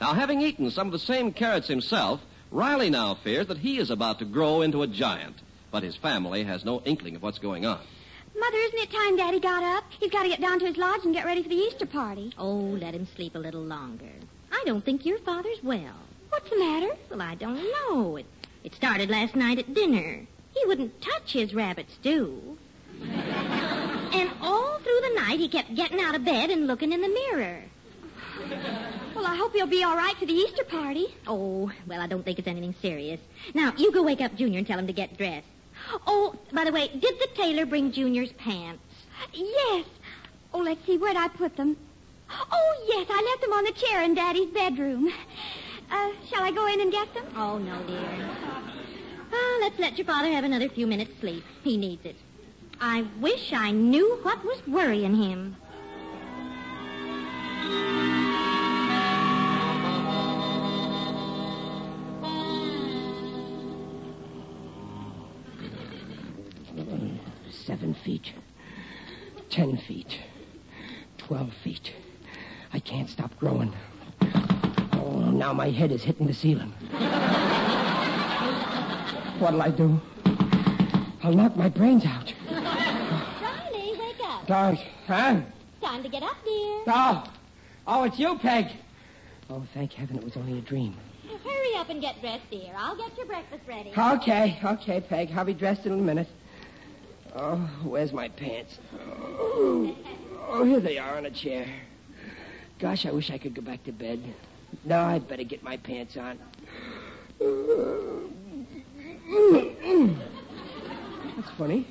Now, 0.00 0.14
having 0.14 0.40
eaten 0.40 0.70
some 0.70 0.86
of 0.86 0.92
the 0.92 0.98
same 0.98 1.30
carrots 1.30 1.68
himself, 1.68 2.22
Riley 2.52 2.90
now 2.90 3.14
fears 3.14 3.46
that 3.46 3.56
he 3.56 3.78
is 3.78 3.90
about 3.90 4.18
to 4.18 4.26
grow 4.26 4.60
into 4.60 4.82
a 4.82 4.86
giant. 4.86 5.36
But 5.70 5.82
his 5.82 5.96
family 5.96 6.44
has 6.44 6.66
no 6.66 6.82
inkling 6.82 7.16
of 7.16 7.22
what's 7.22 7.38
going 7.38 7.64
on. 7.64 7.80
Mother, 8.38 8.56
isn't 8.58 8.78
it 8.78 8.92
time 8.92 9.16
Daddy 9.16 9.40
got 9.40 9.62
up? 9.62 9.84
He's 9.98 10.10
got 10.10 10.24
to 10.24 10.28
get 10.28 10.40
down 10.40 10.58
to 10.58 10.66
his 10.66 10.76
lodge 10.76 11.00
and 11.04 11.14
get 11.14 11.24
ready 11.24 11.42
for 11.42 11.48
the 11.48 11.54
Easter 11.54 11.86
party. 11.86 12.32
Oh, 12.36 12.54
let 12.54 12.94
him 12.94 13.08
sleep 13.16 13.34
a 13.34 13.38
little 13.38 13.62
longer. 13.62 14.12
I 14.50 14.62
don't 14.66 14.84
think 14.84 15.06
your 15.06 15.18
father's 15.20 15.62
well. 15.62 15.96
What's 16.28 16.50
the 16.50 16.58
matter? 16.58 16.90
Well, 17.10 17.22
I 17.22 17.34
don't 17.36 17.56
know. 17.56 18.16
It, 18.16 18.26
it 18.64 18.74
started 18.74 19.08
last 19.08 19.34
night 19.34 19.58
at 19.58 19.72
dinner. 19.72 20.20
He 20.54 20.66
wouldn't 20.66 21.00
touch 21.00 21.32
his 21.32 21.54
rabbit 21.54 21.86
stew. 22.00 22.58
and 23.02 24.30
all 24.42 24.78
through 24.78 25.00
the 25.08 25.14
night, 25.14 25.40
he 25.40 25.48
kept 25.48 25.74
getting 25.74 26.00
out 26.00 26.14
of 26.14 26.24
bed 26.24 26.50
and 26.50 26.66
looking 26.66 26.92
in 26.92 27.00
the 27.00 27.08
mirror. 27.08 27.62
Well, 29.22 29.30
I 29.30 29.36
hope 29.36 29.52
he'll 29.52 29.68
be 29.68 29.84
all 29.84 29.94
right 29.96 30.16
for 30.16 30.26
the 30.26 30.32
Easter 30.32 30.64
party. 30.64 31.06
Oh, 31.28 31.70
well, 31.86 32.00
I 32.00 32.08
don't 32.08 32.24
think 32.24 32.40
it's 32.40 32.48
anything 32.48 32.74
serious. 32.82 33.20
Now, 33.54 33.72
you 33.76 33.92
go 33.92 34.02
wake 34.02 34.20
up 34.20 34.34
Junior 34.34 34.58
and 34.58 34.66
tell 34.66 34.76
him 34.76 34.88
to 34.88 34.92
get 34.92 35.16
dressed. 35.16 35.46
Oh, 36.08 36.34
by 36.52 36.64
the 36.64 36.72
way, 36.72 36.88
did 36.88 37.20
the 37.20 37.28
tailor 37.36 37.64
bring 37.64 37.92
Junior's 37.92 38.32
pants? 38.32 38.82
Yes. 39.32 39.84
Oh, 40.52 40.58
let's 40.58 40.84
see, 40.86 40.98
where'd 40.98 41.16
I 41.16 41.28
put 41.28 41.56
them? 41.56 41.76
Oh, 42.50 42.84
yes, 42.88 43.06
I 43.08 43.22
left 43.22 43.42
them 43.42 43.52
on 43.52 43.64
the 43.64 43.70
chair 43.70 44.02
in 44.02 44.14
Daddy's 44.14 44.50
bedroom. 44.50 45.12
Uh, 45.88 46.10
shall 46.28 46.42
I 46.42 46.50
go 46.50 46.66
in 46.66 46.80
and 46.80 46.90
get 46.90 47.14
them? 47.14 47.26
Oh, 47.36 47.58
no, 47.58 47.80
dear. 47.84 48.28
Oh, 49.32 49.58
let's 49.62 49.78
let 49.78 49.98
your 49.98 50.04
father 50.04 50.32
have 50.32 50.42
another 50.42 50.68
few 50.68 50.88
minutes 50.88 51.12
sleep. 51.20 51.44
He 51.62 51.76
needs 51.76 52.04
it. 52.04 52.16
I 52.80 53.06
wish 53.20 53.52
I 53.52 53.70
knew 53.70 54.18
what 54.22 54.44
was 54.44 54.66
worrying 54.66 55.14
him. 55.14 55.56
Ten 69.62 69.76
feet. 69.76 70.18
Twelve 71.18 71.52
feet. 71.62 71.92
I 72.72 72.80
can't 72.80 73.08
stop 73.08 73.30
growing. 73.38 73.72
Oh, 74.94 75.30
now 75.32 75.52
my 75.52 75.70
head 75.70 75.92
is 75.92 76.02
hitting 76.02 76.26
the 76.26 76.34
ceiling. 76.34 76.72
What'll 79.38 79.62
I 79.62 79.70
do? 79.70 80.00
I'll 81.22 81.32
knock 81.32 81.56
my 81.56 81.68
brains 81.68 82.04
out. 82.04 82.34
Riley, 82.50 83.92
wake 84.00 84.16
up. 84.24 84.48
Dog, 84.48 84.78
huh? 85.06 85.40
Time 85.80 86.02
to 86.02 86.08
get 86.08 86.24
up, 86.24 86.38
dear. 86.44 86.82
Oh, 86.88 87.24
oh, 87.86 88.02
it's 88.02 88.18
you, 88.18 88.36
Peg. 88.38 88.66
Oh, 89.48 89.64
thank 89.74 89.92
heaven 89.92 90.16
it 90.16 90.24
was 90.24 90.36
only 90.36 90.58
a 90.58 90.62
dream. 90.62 90.96
Hurry 91.44 91.76
up 91.76 91.88
and 91.88 92.00
get 92.00 92.20
dressed, 92.20 92.50
dear. 92.50 92.72
I'll 92.76 92.96
get 92.96 93.16
your 93.16 93.26
breakfast 93.26 93.62
ready. 93.68 93.92
Okay, 93.96 94.58
okay, 94.64 95.00
Peg. 95.00 95.30
I'll 95.36 95.44
be 95.44 95.54
dressed 95.54 95.86
in 95.86 95.92
a 95.92 95.96
minute. 95.98 96.26
Oh, 97.34 97.56
where's 97.82 98.12
my 98.12 98.28
pants? 98.28 98.78
Oh, 99.08 99.96
oh, 100.48 100.64
here 100.64 100.80
they 100.80 100.98
are 100.98 101.16
on 101.16 101.24
a 101.24 101.30
chair. 101.30 101.66
Gosh, 102.78 103.06
I 103.06 103.10
wish 103.10 103.30
I 103.30 103.38
could 103.38 103.54
go 103.54 103.62
back 103.62 103.84
to 103.84 103.92
bed. 103.92 104.20
No, 104.84 105.00
I'd 105.00 105.26
better 105.28 105.44
get 105.44 105.62
my 105.62 105.78
pants 105.78 106.18
on. 106.18 106.38
That's 111.36 111.50
funny. 111.56 111.86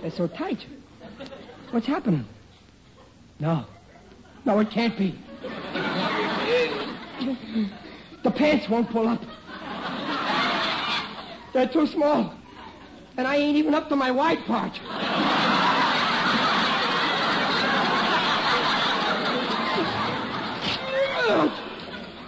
They're 0.00 0.10
so 0.10 0.28
tight. 0.28 0.64
What's 1.72 1.86
happening? 1.86 2.24
No. 3.40 3.64
No, 4.44 4.60
it 4.60 4.70
can't 4.70 4.96
be. 4.96 5.18
The 8.22 8.30
pants 8.30 8.68
won't 8.68 8.90
pull 8.90 9.08
up. 9.08 9.22
They're 11.52 11.68
too 11.68 11.86
small. 11.88 12.34
And 13.20 13.28
I 13.28 13.36
ain't 13.36 13.58
even 13.58 13.74
up 13.74 13.90
to 13.90 13.96
my 13.96 14.10
white 14.10 14.42
part. 14.46 14.72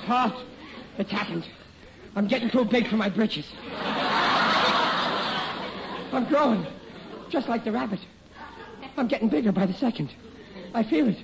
Oh, 0.06 0.44
it's 0.98 1.10
happened. 1.10 1.48
I'm 2.14 2.28
getting 2.28 2.50
too 2.50 2.66
big 2.66 2.88
for 2.88 2.96
my 2.96 3.08
britches. 3.08 3.46
I'm 6.12 6.26
growing, 6.28 6.66
just 7.30 7.48
like 7.48 7.64
the 7.64 7.72
rabbit. 7.72 8.00
I'm 8.98 9.08
getting 9.08 9.30
bigger 9.30 9.50
by 9.50 9.64
the 9.64 9.72
second. 9.72 10.12
I 10.74 10.82
feel 10.82 11.08
it. 11.08 11.16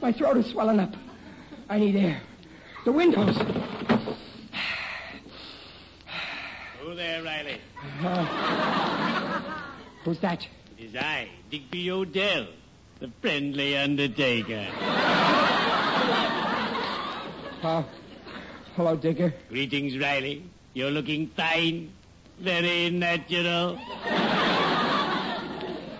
My 0.00 0.12
throat 0.12 0.36
is 0.36 0.46
swelling 0.46 0.78
up. 0.78 0.94
I 1.68 1.80
need 1.80 1.96
air. 1.96 2.20
The 2.84 2.92
windows. 2.92 3.36
Who 6.82 6.94
there, 6.94 7.24
Riley? 7.24 7.58
Who's 10.04 10.18
that? 10.20 10.46
It 10.78 10.84
is 10.84 10.96
I, 10.96 11.28
Digby 11.50 11.90
O'Dell, 11.90 12.46
the 13.00 13.10
friendly 13.20 13.76
undertaker. 13.76 14.66
Oh, 17.60 17.84
hello, 18.76 18.96
Digger. 18.96 19.34
Greetings, 19.48 19.98
Riley. 19.98 20.44
You're 20.74 20.90
looking 20.92 21.28
fine. 21.28 21.92
Very 22.38 22.90
natural. 22.90 23.78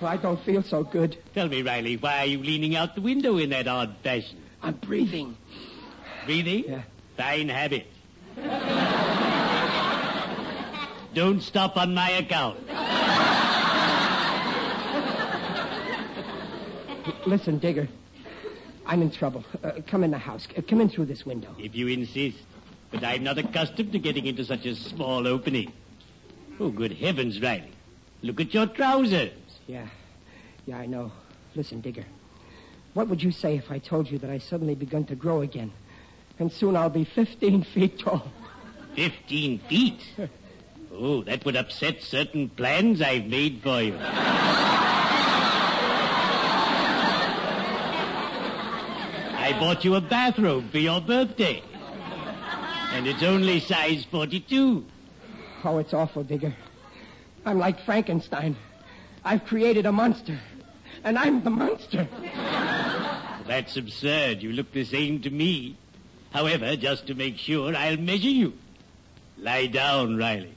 I 0.00 0.16
don't 0.22 0.40
feel 0.44 0.62
so 0.62 0.84
good. 0.84 1.18
Tell 1.34 1.48
me, 1.48 1.62
Riley, 1.62 1.96
why 1.96 2.18
are 2.18 2.26
you 2.26 2.38
leaning 2.38 2.76
out 2.76 2.94
the 2.94 3.00
window 3.00 3.36
in 3.38 3.50
that 3.50 3.66
odd 3.66 3.96
fashion? 4.04 4.38
I'm 4.62 4.74
breathing. 4.74 5.36
Breathing? 6.24 6.64
Yeah. 6.68 6.82
Fine 7.16 7.48
habit. 7.48 7.88
Don't 11.14 11.42
stop 11.42 11.76
on 11.76 11.94
my 11.94 12.10
account. 12.10 12.60
Listen, 17.28 17.58
Digger. 17.58 17.86
I'm 18.86 19.02
in 19.02 19.10
trouble. 19.10 19.44
Uh, 19.62 19.72
come 19.86 20.02
in 20.02 20.10
the 20.10 20.18
house. 20.18 20.48
Uh, 20.56 20.62
come 20.66 20.80
in 20.80 20.88
through 20.88 21.04
this 21.04 21.26
window. 21.26 21.54
If 21.58 21.74
you 21.74 21.86
insist. 21.88 22.38
But 22.90 23.04
I'm 23.04 23.22
not 23.22 23.36
accustomed 23.36 23.92
to 23.92 23.98
getting 23.98 24.24
into 24.24 24.46
such 24.46 24.64
a 24.64 24.74
small 24.74 25.26
opening. 25.28 25.70
Oh, 26.58 26.70
good 26.70 26.92
heavens, 26.92 27.38
Riley. 27.42 27.70
Look 28.22 28.40
at 28.40 28.54
your 28.54 28.66
trousers. 28.66 29.32
Yeah. 29.66 29.86
Yeah, 30.64 30.78
I 30.78 30.86
know. 30.86 31.12
Listen, 31.54 31.82
Digger. 31.82 32.06
What 32.94 33.08
would 33.08 33.22
you 33.22 33.30
say 33.30 33.56
if 33.58 33.70
I 33.70 33.78
told 33.78 34.10
you 34.10 34.18
that 34.20 34.30
I 34.30 34.38
suddenly 34.38 34.74
begun 34.74 35.04
to 35.04 35.14
grow 35.14 35.42
again? 35.42 35.70
And 36.38 36.50
soon 36.50 36.76
I'll 36.76 36.88
be 36.88 37.04
15 37.04 37.62
feet 37.64 37.98
tall. 37.98 38.32
Fifteen 38.94 39.58
feet? 39.68 40.02
Oh, 40.90 41.22
that 41.24 41.44
would 41.44 41.56
upset 41.56 42.02
certain 42.02 42.48
plans 42.48 43.02
I've 43.02 43.26
made 43.26 43.60
for 43.62 43.82
you. 43.82 43.92
I 49.48 49.58
bought 49.58 49.82
you 49.82 49.94
a 49.94 50.00
bathrobe 50.02 50.70
for 50.70 50.76
your 50.76 51.00
birthday. 51.00 51.62
And 52.92 53.06
it's 53.06 53.22
only 53.22 53.60
size 53.60 54.04
42. 54.10 54.84
Oh, 55.64 55.78
it's 55.78 55.94
awful, 55.94 56.22
Digger. 56.22 56.54
I'm 57.46 57.58
like 57.58 57.80
Frankenstein. 57.80 58.56
I've 59.24 59.46
created 59.46 59.86
a 59.86 59.92
monster. 59.92 60.38
And 61.02 61.18
I'm 61.18 61.42
the 61.42 61.48
monster. 61.48 62.06
That's 63.46 63.78
absurd. 63.78 64.42
You 64.42 64.52
look 64.52 64.70
the 64.72 64.84
same 64.84 65.22
to 65.22 65.30
me. 65.30 65.78
However, 66.30 66.76
just 66.76 67.06
to 67.06 67.14
make 67.14 67.38
sure, 67.38 67.74
I'll 67.74 67.96
measure 67.96 68.28
you. 68.28 68.52
Lie 69.38 69.68
down, 69.68 70.18
Riley. 70.18 70.54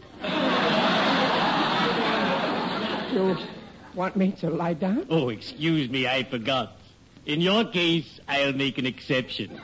You 3.14 3.38
want 3.96 4.18
me 4.18 4.34
to 4.42 4.50
lie 4.50 4.74
down? 4.74 5.08
Oh, 5.10 5.30
excuse 5.30 5.90
me, 5.90 6.08
I 6.08 6.24
forgot. 6.24 6.76
In 7.26 7.42
your 7.42 7.66
case, 7.66 8.20
I'll 8.28 8.54
make 8.54 8.78
an 8.78 8.86
exception. 8.86 9.62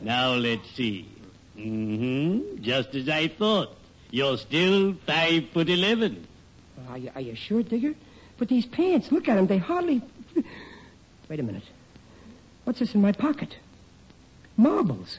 Now, 0.00 0.34
let's 0.34 0.70
see. 0.70 1.08
Mm-hmm. 1.56 2.62
Just 2.62 2.94
as 2.94 3.08
I 3.08 3.28
thought. 3.28 3.74
You're 4.10 4.38
still 4.38 4.94
five 5.06 5.50
foot 5.52 5.68
eleven. 5.68 6.26
Are 6.88 6.96
you, 6.96 7.10
are 7.14 7.20
you 7.20 7.34
sure, 7.34 7.62
Digger? 7.62 7.94
But 8.38 8.48
these 8.48 8.64
pants, 8.64 9.12
look 9.12 9.28
at 9.28 9.34
them. 9.34 9.46
They 9.46 9.58
hardly. 9.58 10.00
Wait 11.28 11.40
a 11.40 11.42
minute. 11.42 11.64
What's 12.64 12.78
this 12.78 12.94
in 12.94 13.02
my 13.02 13.12
pocket? 13.12 13.54
Marbles. 14.56 15.18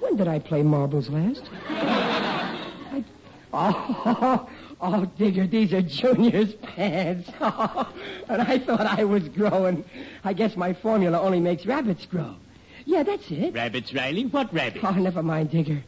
when 0.00 0.16
did 0.16 0.26
I 0.26 0.40
play 0.40 0.62
marbles 0.62 1.08
last? 1.08 1.42
I... 1.68 3.04
Oh, 3.52 4.48
oh, 4.80 5.04
Digger, 5.18 5.46
these 5.46 5.72
are 5.72 5.82
Junior's 5.82 6.54
pants. 6.54 7.28
and 7.40 8.42
I 8.42 8.58
thought 8.58 8.86
I 8.86 9.04
was 9.04 9.28
growing. 9.28 9.84
I 10.24 10.32
guess 10.32 10.56
my 10.56 10.72
formula 10.72 11.20
only 11.20 11.40
makes 11.40 11.66
rabbits 11.66 12.06
grow. 12.06 12.36
Yeah, 12.84 13.02
that's 13.02 13.30
it. 13.30 13.54
Rabbits, 13.54 13.94
Riley? 13.94 14.26
What 14.26 14.52
rabbits? 14.52 14.84
Oh, 14.84 14.92
never 14.92 15.22
mind, 15.22 15.50
Digger. 15.50 15.82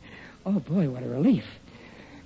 Oh, 0.44 0.60
boy, 0.60 0.88
what 0.88 1.02
a 1.02 1.08
relief. 1.08 1.44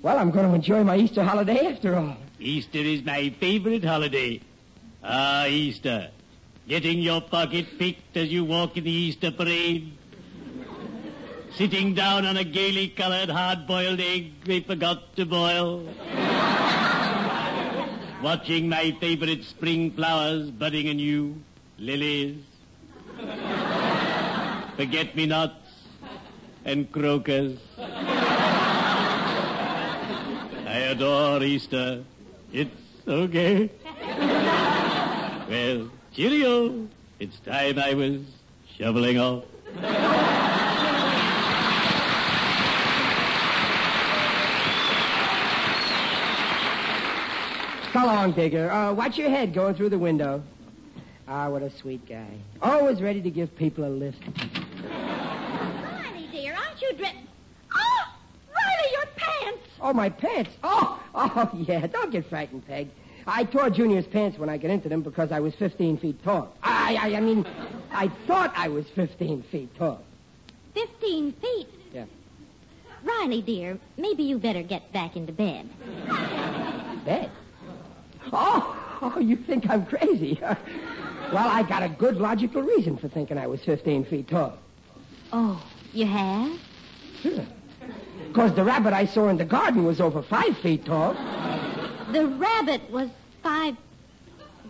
Well, 0.03 0.19
I'm 0.19 0.31
going 0.31 0.49
to 0.49 0.55
enjoy 0.55 0.85
my 0.85 0.97
Easter 0.97 1.23
holiday 1.25 1.67
after 1.67 1.97
all. 1.97 2.17
Easter 2.39 2.79
is 2.79 3.05
my 3.05 3.31
favorite 3.41 3.85
holiday. 3.85 4.41
Ah, 5.03 5.47
Easter. 5.47 6.11
Getting 6.69 6.99
your 6.99 7.21
pocket 7.21 7.67
picked 7.79 8.17
as 8.17 8.29
you 8.29 8.45
walk 8.45 8.77
in 8.77 8.85
the 8.85 8.91
Easter 8.91 9.31
parade. 9.31 9.93
Sitting 11.57 11.95
down 11.95 12.27
on 12.27 12.37
a 12.37 12.45
gaily 12.45 12.89
colored 12.89 13.31
hard-boiled 13.31 13.99
egg 13.99 14.45
they 14.45 14.61
forgot 14.61 15.17
to 15.17 15.25
boil. 15.25 15.89
Watching 18.23 18.69
my 18.69 18.95
favorite 19.01 19.43
spring 19.45 19.91
flowers 19.93 20.51
budding 20.51 20.89
anew. 20.89 21.35
Lilies. 21.79 22.37
Forget-me-nots. 24.77 25.55
And 26.67 26.93
crocus. 26.93 27.59
I 30.59 30.89
adore 30.91 31.43
Easter. 31.43 32.05
It's 32.53 32.71
okay. 33.09 33.71
Well, 35.49 35.91
cheerio. 36.13 36.87
It's 37.19 37.39
time 37.41 37.79
I 37.79 37.95
was 37.95 38.21
shoveling 38.77 39.19
off. 39.19 39.45
So 47.97 48.05
long, 48.05 48.33
Digger. 48.33 48.71
Uh, 48.71 48.93
watch 48.93 49.17
your 49.17 49.31
head 49.31 49.55
going 49.55 49.75
through 49.75 49.89
the 49.89 49.99
window. 49.99 50.43
Ah, 51.27 51.49
what 51.49 51.63
a 51.63 51.71
sweet 51.79 52.07
guy. 52.07 52.29
Always 52.61 53.01
ready 53.01 53.23
to 53.23 53.31
give 53.31 53.57
people 53.57 53.87
a 53.87 53.89
lift. 53.89 54.19
Riley, 54.85 56.29
dear, 56.31 56.55
aren't 56.55 56.83
you 56.83 56.93
dressed? 56.93 57.17
Oh, 57.75 58.05
Riley, 58.49 58.93
your 58.93 59.07
pants! 59.17 59.69
Oh, 59.81 59.95
my 59.95 60.11
pants. 60.11 60.51
Oh, 60.63 61.03
oh, 61.15 61.51
yeah. 61.67 61.87
Don't 61.87 62.13
get 62.13 62.29
frightened, 62.29 62.67
Peg. 62.67 62.89
I 63.27 63.45
tore 63.45 63.71
Junior's 63.71 64.07
pants 64.07 64.37
when 64.39 64.51
I 64.51 64.59
got 64.59 64.71
into 64.71 64.91
them 64.91 65.01
because 65.01 65.33
I 65.33 65.41
was 65.41 65.55
15 65.55 65.97
feet 65.97 66.23
tall. 66.23 66.55
I, 66.63 66.97
I, 67.01 67.17
I 67.17 67.21
mean, 67.21 67.47
I 67.93 68.09
thought 68.27 68.53
I 68.55 68.69
was 68.69 68.85
15 68.95 69.43
feet 69.45 69.75
tall. 69.79 70.05
Fifteen 70.75 71.33
feet. 71.33 71.69
Yeah. 71.95 72.05
Riley, 73.03 73.41
dear, 73.41 73.79
maybe 73.97 74.23
you 74.25 74.37
better 74.37 74.63
get 74.63 74.93
back 74.93 75.17
into 75.17 75.33
bed. 75.33 75.67
Bed. 77.07 77.31
Oh, 78.33 78.99
oh, 79.03 79.19
you 79.19 79.37
think 79.37 79.69
I'm 79.69 79.87
crazy? 79.87 80.39
well, 80.43 81.49
I 81.49 81.63
got 81.63 81.83
a 81.83 81.89
good 81.89 82.17
logical 82.17 82.63
reason 82.63 82.97
for 82.97 83.09
thinking 83.09 83.39
I 83.39 83.47
was 83.47 83.63
15 83.65 84.05
feet 84.05 84.29
tall. 84.29 84.59
Oh, 85.33 85.63
you 85.93 86.07
have? 86.07 86.59
Sure. 87.23 87.45
Because 88.29 88.55
the 88.55 88.65
rabbit 88.65 88.93
I 88.93 89.07
saw 89.07 89.29
in 89.29 89.37
the 89.39 89.45
garden 89.45 89.85
was 89.85 90.01
over 90.01 90.23
five 90.23 90.57
feet 90.59 90.85
tall. 90.85 91.15
The 92.13 92.27
rabbit 92.27 92.91
was 92.91 93.09
five. 93.43 93.77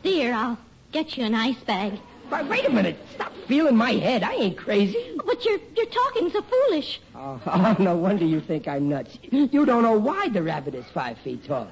Dear, 0.03 0.33
I'll 0.33 0.59
get 0.93 1.17
you 1.17 1.25
an 1.25 1.35
ice 1.35 1.59
bag. 1.67 1.99
But 2.29 2.49
wait 2.49 2.65
a 2.65 2.71
minute. 2.71 2.97
Stop 3.15 3.33
feeling 3.47 3.77
my 3.77 3.93
head. 3.93 4.23
I 4.23 4.35
ain't 4.35 4.57
crazy. 4.57 5.17
But 5.25 5.45
you're 5.45 5.61
you're 5.77 5.87
talking 5.87 6.31
so 6.31 6.43
foolish. 6.43 7.01
Oh, 7.15 7.41
oh, 7.47 7.77
no 7.79 7.97
wonder 7.97 8.25
you 8.25 8.41
think 8.41 8.69
I'm 8.69 8.89
nuts. 8.89 9.19
You 9.31 9.67
don't 9.67 9.83
know 9.83 9.99
why 9.99 10.29
the 10.29 10.43
rabbit 10.43 10.75
is 10.75 10.85
five 10.87 11.19
feet 11.19 11.45
tall. 11.45 11.69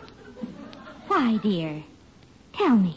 Why, 1.08 1.36
dear? 1.38 1.82
Tell 2.54 2.76
me. 2.76 2.96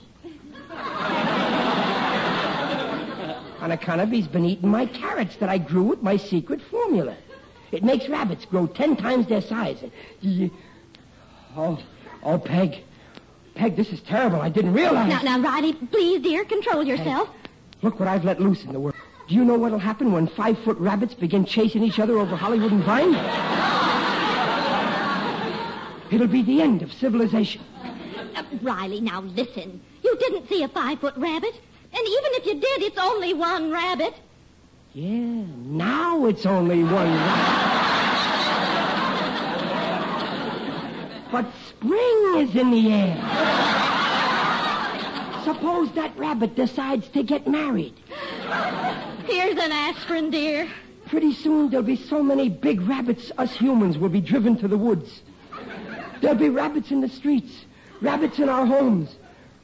On 3.60 3.72
account 3.72 4.02
of 4.02 4.10
he's 4.10 4.28
been 4.28 4.46
eating 4.46 4.70
my 4.70 4.86
carrots 4.86 5.36
that 5.38 5.50
I 5.50 5.58
grew 5.58 5.84
with 5.84 6.02
my 6.02 6.18
secret 6.18 6.62
formula. 6.62 7.18
It 7.72 7.84
makes 7.84 8.08
rabbits 8.08 8.46
grow 8.46 8.68
ten 8.68 8.96
times 8.96 9.28
their 9.28 9.42
size. 9.42 9.84
Oh, 11.56 11.80
oh, 12.24 12.38
Peg. 12.38 12.84
Peg, 13.56 13.76
this 13.76 13.90
is 13.90 14.02
terrible. 14.02 14.40
I 14.40 14.50
didn't 14.50 14.74
realize. 14.74 15.10
Now, 15.10 15.38
now, 15.38 15.42
Riley, 15.42 15.74
please, 15.74 16.22
dear, 16.22 16.46
control 16.46 16.84
yourself. 16.84 17.30
Look 17.82 18.00
what 18.00 18.08
I've 18.08 18.24
let 18.24 18.40
loose 18.40 18.64
in 18.64 18.72
the 18.72 18.80
world. 18.80 18.96
Do 19.28 19.36
you 19.36 19.44
know 19.44 19.58
what'll 19.58 19.80
happen 19.80 20.14
when 20.14 20.28
five 20.28 20.58
foot 20.60 20.78
rabbits 20.78 21.14
begin 21.14 21.44
chasing 21.44 21.84
each 21.84 22.00
other 22.00 22.18
over 22.18 22.36
Hollywood 22.36 22.72
and 22.72 22.84
Vine? 22.84 23.16
It'll 26.12 26.28
be 26.28 26.42
the 26.42 26.62
end 26.62 26.84
of 26.84 26.94
civilization. 26.94 27.62
Uh, 28.38 28.44
Riley, 28.62 29.02
now 29.02 29.22
listen. 29.22 29.82
You 30.04 30.16
didn't 30.18 30.48
see 30.48 30.64
a 30.64 30.68
five 30.68 31.00
foot 31.00 31.16
rabbit. 31.18 31.54
And 31.94 32.08
even 32.08 32.32
if 32.34 32.46
you 32.46 32.54
did, 32.54 32.84
it's 32.84 32.98
only 32.98 33.34
one 33.34 33.72
rabbit. 33.72 34.14
Yeah, 34.94 35.44
now 35.66 36.26
it's 36.26 36.46
only 36.46 36.84
one 36.84 37.14
rabbit. 37.14 37.68
but 41.32 41.46
spring 41.70 42.34
is 42.38 42.56
in 42.56 42.72
the 42.72 42.94
air. 42.94 43.16
Suppose 45.44 45.92
that 45.94 46.18
rabbit 46.18 46.56
decides 46.56 47.08
to 47.10 47.24
get 47.24 47.48
married. 47.48 47.94
Here's 49.26 49.58
an 49.58 49.72
aspirin, 49.72 50.30
dear. 50.30 50.70
Pretty 51.08 51.34
soon 51.34 51.70
there'll 51.70 51.86
be 51.86 51.96
so 51.96 52.22
many 52.22 52.50
big 52.50 52.82
rabbits, 52.82 53.32
us 53.38 53.56
humans 53.56 53.98
will 53.98 54.10
be 54.10 54.22
driven 54.22 54.58
to 54.58 54.68
the 54.68 54.78
woods. 54.78 55.22
There'll 56.22 56.38
be 56.38 56.50
rabbits 56.50 56.92
in 56.92 57.02
the 57.02 57.10
streets, 57.10 57.66
rabbits 58.02 58.40
in 58.40 58.50
our 58.50 58.66
homes. 58.66 59.16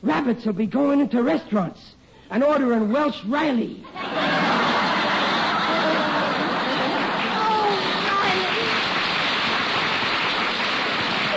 Rabbits 0.01 0.45
will 0.45 0.53
be 0.53 0.65
going 0.67 0.99
into 0.99 1.21
restaurants 1.23 1.95
and 2.29 2.43
ordering 2.43 2.91
Welsh 2.91 3.23
Riley. 3.25 3.83
Oh, 7.45 7.69
Riley. 8.09 8.67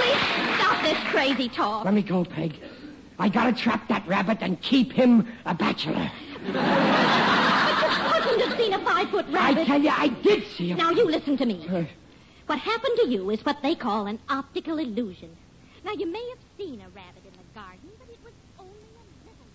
Please 0.00 0.22
stop 0.58 0.82
this 0.82 0.98
crazy 1.10 1.48
talk. 1.48 1.84
Let 1.84 1.94
me 1.94 2.02
go, 2.02 2.24
Peg. 2.24 2.56
I 3.18 3.28
gotta 3.28 3.52
trap 3.52 3.88
that 3.88 4.06
rabbit 4.06 4.38
and 4.40 4.60
keep 4.60 4.92
him 4.92 5.26
a 5.46 5.54
bachelor. 5.54 6.10
But 6.52 6.54
you 6.54 8.22
couldn't 8.22 8.48
have 8.48 8.58
seen 8.58 8.72
a 8.74 8.78
five 8.84 9.08
foot 9.10 9.26
rabbit. 9.30 9.60
I 9.60 9.64
tell 9.64 9.80
you, 9.82 9.90
I 9.90 10.08
did 10.08 10.44
see 10.56 10.68
him. 10.70 10.78
Now, 10.78 10.90
you 10.90 11.06
listen 11.06 11.36
to 11.38 11.46
me. 11.46 11.66
Uh, 11.68 11.84
What 12.46 12.58
happened 12.58 12.98
to 13.02 13.08
you 13.08 13.30
is 13.30 13.44
what 13.44 13.62
they 13.62 13.74
call 13.74 14.06
an 14.06 14.18
optical 14.28 14.78
illusion. 14.78 15.36
Now, 15.86 15.92
you 15.92 16.06
may 16.10 16.28
have 16.30 16.38
seen 16.58 16.80
a 16.80 16.88
rabbit 16.88 17.22
in 17.24 17.30
the 17.30 17.54
garden, 17.54 17.88
but 18.00 18.08
it 18.08 18.18
was 18.24 18.32
only 18.58 18.72
a 18.72 19.04
little 19.24 19.46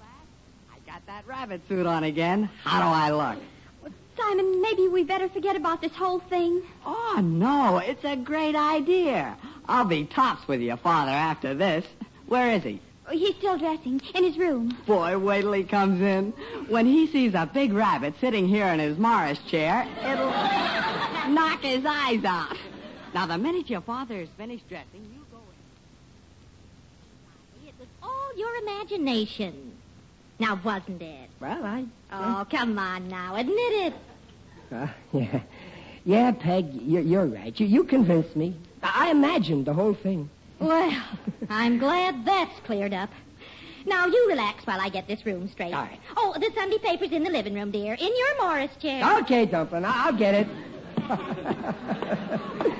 rabbit. 0.00 0.74
I 0.74 0.90
got 0.90 1.06
that 1.06 1.24
rabbit 1.24 1.60
suit 1.68 1.86
on 1.86 2.02
again. 2.02 2.50
How 2.64 2.80
do 2.80 2.86
I 2.88 3.10
look? 3.12 3.40
Simon, 4.18 4.60
maybe 4.60 4.88
we 4.88 5.04
better 5.04 5.28
forget 5.28 5.54
about 5.54 5.80
this 5.80 5.92
whole 5.92 6.18
thing. 6.18 6.62
Oh, 6.84 7.20
no, 7.22 7.78
it's 7.78 8.04
a 8.04 8.16
great 8.16 8.56
idea. 8.56 9.36
I'll 9.68 9.84
be 9.84 10.04
tops 10.04 10.48
with 10.48 10.60
your 10.60 10.76
father 10.76 11.12
after 11.12 11.54
this. 11.54 11.86
Where 12.26 12.50
is 12.50 12.64
he? 12.64 12.80
Oh, 13.06 13.12
he's 13.12 13.36
still 13.36 13.56
dressing 13.56 14.00
in 14.16 14.24
his 14.24 14.36
room. 14.36 14.76
Boy, 14.84 15.16
wait 15.16 15.42
till 15.42 15.52
he 15.52 15.62
comes 15.62 16.00
in. 16.00 16.32
When 16.68 16.86
he 16.86 17.06
sees 17.06 17.34
a 17.34 17.46
big 17.46 17.72
rabbit 17.72 18.14
sitting 18.20 18.48
here 18.48 18.66
in 18.66 18.80
his 18.80 18.98
Morris 18.98 19.38
chair, 19.48 19.86
it'll 20.02 20.30
knock 21.32 21.60
his 21.60 21.86
eyes 21.86 22.24
out. 22.24 22.56
Now, 23.14 23.26
the 23.26 23.38
minute 23.38 23.68
your 23.68 23.80
father 23.80 24.16
is 24.20 24.28
finished 24.36 24.68
dressing, 24.68 25.00
you 25.12 25.24
go 25.32 25.38
in. 27.64 27.68
It 27.68 27.74
was 27.78 27.88
all 28.02 28.30
your 28.36 28.54
imagination. 28.62 29.72
Now, 30.38 30.60
wasn't 30.64 31.02
it? 31.02 31.28
well, 31.40 31.64
I. 31.64 31.84
Oh, 32.12 32.46
come 32.50 32.78
on 32.78 33.08
now. 33.08 33.36
Admit 33.36 33.58
it. 33.58 33.94
Uh, 34.72 34.86
yeah. 35.12 35.40
Yeah, 36.04 36.30
Peg, 36.32 36.72
you're, 36.72 37.02
you're 37.02 37.26
right. 37.26 37.58
You, 37.60 37.66
you 37.66 37.84
convinced 37.84 38.34
me. 38.36 38.56
I 38.82 39.10
imagined 39.10 39.66
the 39.66 39.74
whole 39.74 39.92
thing. 39.94 40.30
Well, 40.58 40.90
I'm 41.50 41.78
glad 41.78 42.24
that's 42.24 42.58
cleared 42.60 42.94
up. 42.94 43.10
Now, 43.86 44.06
you 44.06 44.26
relax 44.28 44.66
while 44.66 44.80
I 44.80 44.88
get 44.88 45.06
this 45.08 45.26
room 45.26 45.48
straight. 45.48 45.74
All 45.74 45.82
right. 45.82 45.98
Oh, 46.16 46.34
the 46.38 46.50
Sunday 46.54 46.78
paper's 46.78 47.12
in 47.12 47.24
the 47.24 47.30
living 47.30 47.54
room, 47.54 47.70
dear. 47.70 47.94
In 47.94 48.08
your 48.16 48.42
Morris 48.46 48.70
chair. 48.80 49.18
Okay, 49.20 49.44
Dumplin', 49.46 49.84
I- 49.84 50.06
I'll 50.06 50.16
get 50.16 50.34
it. 50.34 50.46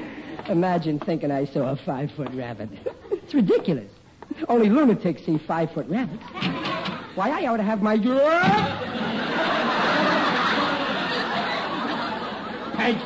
Imagine 0.49 0.99
thinking 0.99 1.31
I 1.31 1.45
saw 1.45 1.71
a 1.71 1.77
five 1.77 2.11
foot 2.13 2.33
rabbit. 2.35 2.71
It's 3.11 3.35
ridiculous. 3.35 3.91
Only 4.49 4.69
lunatics 4.69 5.23
see 5.25 5.39
five 5.39 5.73
foot 5.73 5.87
rabbits. 5.89 6.23
Why, 7.15 7.31
I 7.31 7.47
ought 7.47 7.59
to 7.59 7.63
have 7.63 7.83
my. 7.83 7.97
Peg, 12.77 12.97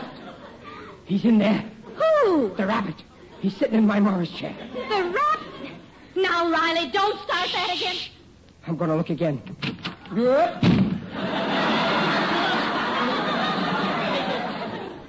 he's 1.05 1.25
in 1.25 1.39
there. 1.39 1.65
Who? 1.97 2.55
The 2.57 2.67
rabbit. 2.67 3.03
He's 3.41 3.57
sitting 3.57 3.77
in 3.77 3.87
my 3.87 4.01
Morris 4.01 4.31
chair. 4.31 4.55
The 4.73 4.81
rabbit. 4.81 5.73
Now, 6.17 6.51
Riley, 6.51 6.91
don't 6.91 7.19
start 7.23 7.51
that 7.53 7.73
again. 7.77 7.97
I'm 8.67 8.77
going 8.77 8.91
to 8.91 8.97
look 8.97 9.11
again. 9.11 9.43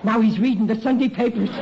Now 0.04 0.20
he's 0.22 0.38
reading 0.40 0.68
the 0.68 0.80
Sunday 0.82 1.10
papers. 1.10 1.50
This 1.50 1.58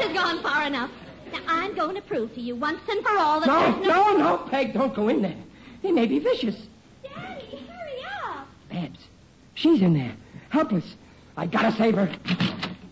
has 0.00 0.12
gone 0.12 0.42
far 0.42 0.66
enough. 0.66 0.90
Now, 1.32 1.40
I'm 1.46 1.74
going 1.94 2.02
to 2.02 2.08
prove 2.08 2.34
to 2.34 2.40
you 2.40 2.56
once 2.56 2.80
and 2.88 3.04
for 3.04 3.16
all 3.16 3.40
that 3.40 3.46
No, 3.46 3.60
there's 3.60 3.86
no... 3.86 4.12
no, 4.12 4.16
no, 4.16 4.38
Peg, 4.48 4.72
don't 4.72 4.94
go 4.94 5.08
in 5.08 5.22
there. 5.22 5.36
He 5.80 5.92
may 5.92 6.06
be 6.06 6.18
vicious. 6.18 6.56
Daddy, 7.02 7.64
hurry 7.68 8.00
up. 8.24 8.48
Babs, 8.68 8.98
she's 9.54 9.80
in 9.80 9.94
there, 9.94 10.12
helpless. 10.48 10.96
I 11.36 11.46
gotta 11.46 11.70
save 11.76 11.94
her. 11.94 12.12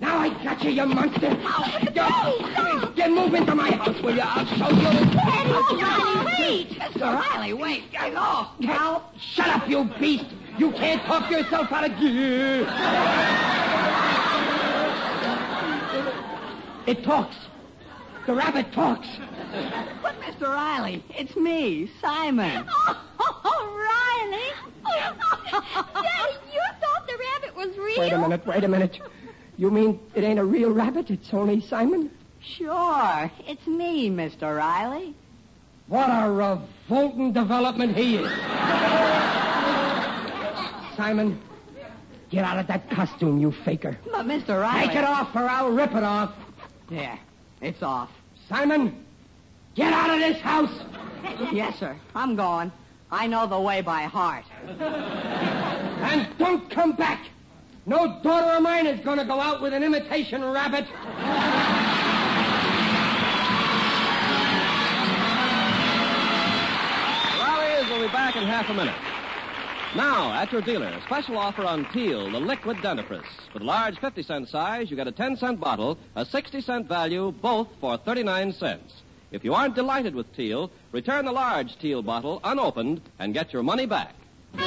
Now 0.00 0.18
I 0.18 0.28
got 0.44 0.62
you, 0.62 0.70
you 0.70 0.86
monster. 0.86 1.36
Oh, 1.44 1.88
go. 1.94 2.92
Get 2.94 3.10
move 3.10 3.34
into 3.34 3.54
my 3.54 3.70
house, 3.72 4.00
will 4.02 4.14
you? 4.14 4.22
I'll 4.24 4.46
show 4.46 4.68
you. 4.68 5.10
Daddy, 5.10 5.50
Riley, 5.82 6.24
wait. 6.26 6.70
Mr. 6.70 7.00
Riley, 7.00 7.52
wait. 7.54 7.90
Get 7.90 8.14
off. 8.14 8.60
Cal, 8.62 9.12
shut 9.18 9.48
up, 9.48 9.68
you 9.68 9.84
beast. 9.98 10.26
You 10.58 10.70
can't 10.72 11.02
talk 11.02 11.30
yourself 11.30 11.72
out 11.72 11.90
of 11.90 11.98
gear. 11.98 12.62
It 16.86 17.04
talks. 17.04 17.36
The 18.26 18.34
rabbit 18.34 18.72
talks. 18.72 19.08
But, 20.02 20.14
Mr. 20.20 20.42
Riley, 20.48 21.04
it's 21.10 21.36
me, 21.36 21.90
Simon. 22.00 22.66
Oh, 23.44 23.86
Riley. 24.24 24.48
Daddy, 25.94 26.34
you 26.52 26.60
thought 26.80 27.06
the 27.06 27.16
rabbit 27.18 27.56
was 27.56 27.76
real? 27.76 27.98
Wait 28.00 28.12
a 28.12 28.18
minute, 28.18 28.44
wait 28.46 28.64
a 28.64 28.68
minute. 28.68 28.98
You 29.58 29.70
mean 29.70 30.00
it 30.16 30.24
ain't 30.24 30.40
a 30.40 30.44
real 30.44 30.70
rabbit? 30.72 31.08
It's 31.10 31.32
only 31.32 31.60
Simon? 31.60 32.10
Sure, 32.40 33.30
it's 33.46 33.64
me, 33.66 34.10
Mr. 34.10 34.56
Riley. 34.56 35.14
What 35.86 36.08
a 36.08 36.30
revolting 36.30 37.32
development 37.32 37.96
he 37.96 38.16
is. 38.16 38.30
Simon, 40.96 41.40
get 42.30 42.44
out 42.44 42.58
of 42.58 42.66
that 42.66 42.90
costume, 42.90 43.38
you 43.38 43.52
faker. 43.64 43.96
But, 44.10 44.26
Mr. 44.26 44.60
Riley. 44.60 44.88
Take 44.88 44.96
it 44.96 45.04
off 45.04 45.34
or 45.36 45.48
I'll 45.48 45.70
rip 45.70 45.94
it 45.94 46.02
off. 46.02 46.34
There, 46.90 47.18
it's 47.62 47.82
off. 47.82 48.10
Simon, 48.48 49.04
get 49.74 49.92
out 49.92 50.10
of 50.10 50.18
this 50.18 50.38
house. 50.40 50.80
Yes, 51.52 51.78
sir. 51.78 51.96
I'm 52.16 52.34
going. 52.34 52.72
I 53.10 53.28
know 53.28 53.46
the 53.46 53.60
way 53.60 53.80
by 53.80 54.02
heart. 54.02 54.44
And 56.02 56.36
don't 56.36 56.68
come 56.68 56.92
back. 56.92 57.28
No 57.86 58.20
daughter 58.22 58.50
of 58.56 58.62
mine 58.62 58.88
is 58.88 58.98
going 59.04 59.18
to 59.18 59.24
go 59.24 59.40
out 59.40 59.62
with 59.62 59.72
an 59.72 59.84
imitation 59.84 60.44
rabbit. 60.44 60.84
Riley's 67.38 67.88
will 67.88 68.00
be 68.00 68.12
back 68.12 68.34
in 68.34 68.42
half 68.42 68.68
a 68.68 68.74
minute. 68.74 69.11
Now, 69.94 70.32
at 70.32 70.50
your 70.50 70.62
dealer, 70.62 70.98
special 71.04 71.36
offer 71.36 71.64
on 71.64 71.84
Teal, 71.92 72.30
the 72.30 72.40
liquid 72.40 72.78
dentifrice. 72.78 73.26
With 73.52 73.62
a 73.62 73.66
large 73.66 73.98
50 73.98 74.22
cent 74.22 74.48
size, 74.48 74.90
you 74.90 74.96
get 74.96 75.06
a 75.06 75.12
10 75.12 75.36
cent 75.36 75.60
bottle, 75.60 75.98
a 76.16 76.24
60 76.24 76.62
cent 76.62 76.88
value, 76.88 77.30
both 77.42 77.68
for 77.78 77.98
39 77.98 78.54
cents. 78.54 79.02
If 79.32 79.44
you 79.44 79.52
aren't 79.52 79.74
delighted 79.74 80.14
with 80.14 80.34
Teal, 80.34 80.70
return 80.92 81.26
the 81.26 81.32
large 81.32 81.78
Teal 81.78 82.00
bottle 82.02 82.40
unopened 82.42 83.02
and 83.18 83.34
get 83.34 83.52
your 83.52 83.62
money 83.62 83.84
back. 83.84 84.14
Well, 84.54 84.64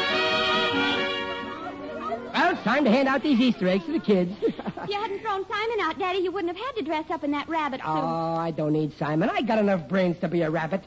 it's 2.54 2.64
time 2.64 2.84
to 2.84 2.92
hand 2.92 3.08
out 3.08 3.24
these 3.24 3.40
Easter 3.40 3.68
eggs 3.68 3.86
to 3.86 3.94
the 3.94 4.00
kids. 4.00 4.32
If 4.86 4.92
you 4.92 5.02
hadn't 5.02 5.20
thrown 5.22 5.44
Simon 5.48 5.80
out, 5.82 5.98
Daddy, 5.98 6.20
you 6.20 6.32
wouldn't 6.32 6.56
have 6.56 6.64
had 6.64 6.76
to 6.76 6.84
dress 6.84 7.10
up 7.10 7.24
in 7.24 7.32
that 7.32 7.50
rabbit 7.50 7.80
suit. 7.80 7.88
oh, 7.88 8.36
I 8.36 8.52
don't 8.52 8.72
need 8.74 8.94
Simon. 9.00 9.32
I 9.32 9.42
got 9.42 9.58
enough 9.58 9.88
brains 9.90 10.20
to 10.20 10.28
be 10.28 10.44
a 10.44 10.50
rabbit. 10.52 10.84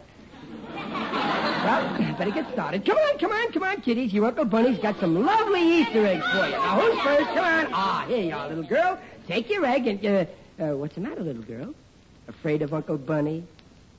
Well, 1.68 2.16
better 2.16 2.30
get 2.30 2.50
started. 2.50 2.86
Come 2.86 2.96
on, 2.96 3.18
come 3.18 3.30
on, 3.30 3.52
come 3.52 3.62
on, 3.62 3.82
kiddies. 3.82 4.10
Your 4.10 4.24
Uncle 4.24 4.46
Bunny's 4.46 4.78
got 4.78 4.98
some 5.00 5.22
lovely 5.22 5.60
Easter 5.60 6.06
eggs 6.06 6.24
for 6.30 6.46
you. 6.46 6.52
Now, 6.52 6.80
who's 6.80 6.98
first? 7.02 7.26
Come 7.26 7.44
on. 7.44 7.66
Ah, 7.74 8.06
here 8.08 8.24
you 8.24 8.32
are, 8.34 8.48
little 8.48 8.64
girl. 8.64 8.98
Take 9.26 9.50
your 9.50 9.66
egg 9.66 9.86
and, 9.86 10.06
uh, 10.06 10.24
uh, 10.58 10.76
what's 10.78 10.94
the 10.94 11.02
matter, 11.02 11.20
little 11.20 11.42
girl? 11.42 11.74
Afraid 12.26 12.62
of 12.62 12.72
Uncle 12.72 12.96
Bunny? 12.96 13.44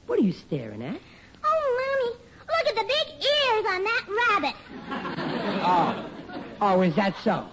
What 0.08 0.18
are 0.18 0.24
you 0.24 0.32
staring 0.32 0.82
at? 0.82 1.00
Oh, 1.44 2.10
Mommy, 2.10 2.16
look 2.48 2.68
at 2.70 2.76
the 2.76 2.86
big 2.86 3.08
ears 3.24 3.66
on 3.70 3.84
that 3.84 4.06
rabbit. 4.30 4.56
Oh. 5.62 6.06
Oh, 6.62 6.82
is 6.82 6.96
that 6.96 7.16
so? 7.24 7.46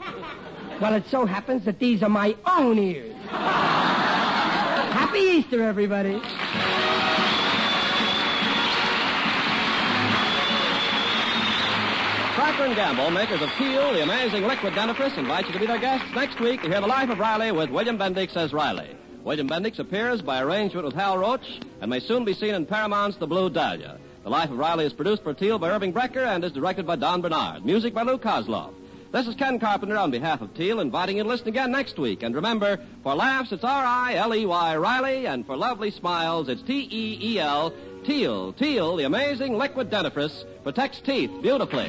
Well, 0.81 0.95
it 0.95 1.05
so 1.11 1.27
happens 1.27 1.65
that 1.65 1.79
these 1.79 2.03
are 2.03 2.09
my 2.09 2.37
own 2.47 2.79
ears. 2.79 3.15
Happy 4.97 5.19
Easter, 5.19 5.63
everybody. 5.63 6.23
And 12.67 12.75
Gamble, 12.75 13.13
makers 13.13 13.41
of 13.41 13.49
Teal, 13.51 13.93
the 13.93 14.03
amazing 14.03 14.43
liquid 14.43 14.73
dentifrice, 14.73 15.17
invite 15.17 15.47
you 15.47 15.53
to 15.53 15.59
be 15.61 15.67
their 15.67 15.79
guests 15.79 16.09
next 16.17 16.41
week 16.41 16.61
to 16.63 16.69
hear 16.69 16.81
the 16.81 16.87
life 16.89 17.09
of 17.09 17.21
Riley 17.21 17.53
with 17.53 17.71
William 17.71 17.97
Bendix 17.97 18.37
as 18.37 18.53
Riley. 18.53 18.91
William 19.23 19.49
Bendix 19.49 19.79
appears 19.79 20.21
by 20.21 20.41
arrangement 20.41 20.85
with 20.85 20.97
Hal 20.97 21.17
Roach 21.17 21.61
and 21.81 21.89
may 21.89 22.01
soon 22.01 22.25
be 22.25 22.35
seen 22.35 22.57
in 22.57 22.67
Paramount's 22.67 23.19
The 23.19 23.29
Blue 23.29 23.51
Dahlia. 23.51 23.99
The 24.25 24.31
Life 24.31 24.51
of 24.51 24.59
Riley 24.59 24.85
is 24.85 24.93
produced 24.93 25.23
for 25.23 25.33
Teal 25.33 25.61
by 25.61 25.71
Irving 25.71 25.93
Brecher 25.93 26.27
and 26.27 26.43
is 26.43 26.51
directed 26.51 26.89
by 26.89 26.97
Don 26.97 27.23
Bernard. 27.23 27.65
Music 27.65 27.95
by 27.95 28.03
Lou 28.03 28.19
Kosloff. 28.19 28.75
This 29.13 29.29
is 29.29 29.37
Ken 29.37 29.61
Carpenter 29.61 29.97
on 29.97 30.11
behalf 30.11 30.41
of 30.41 30.53
Teal, 30.55 30.81
inviting 30.81 31.19
you 31.19 31.23
to 31.23 31.29
listen 31.29 31.47
again 31.47 31.71
next 31.71 32.01
week. 32.01 32.25
And 32.25 32.35
remember, 32.35 32.81
for 33.05 33.15
laughs, 33.15 33.53
it's 33.53 33.63
R-I-L-E-Y, 33.63 34.77
Riley, 34.77 35.27
and 35.29 35.47
for 35.47 35.57
lovely 35.57 35.93
smiles, 35.93 36.49
it's 36.49 36.63
T-E-E-L, 36.63 37.73
Teal. 38.05 38.53
Teal, 38.55 38.97
the 38.97 39.05
amazing 39.05 39.57
liquid 39.57 39.89
dentifrice, 39.89 40.45
protects 40.67 40.99
teeth 40.99 41.31
beautifully. 41.43 41.89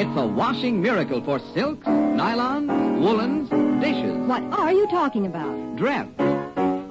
It's 0.00 0.16
a 0.16 0.24
washing 0.24 0.80
miracle 0.80 1.20
for 1.22 1.40
silks, 1.52 1.84
nylons, 1.88 3.00
woolens, 3.00 3.50
dishes. 3.80 4.16
What 4.28 4.44
are 4.52 4.72
you 4.72 4.86
talking 4.86 5.26
about? 5.26 5.74
Dreft. 5.74 6.14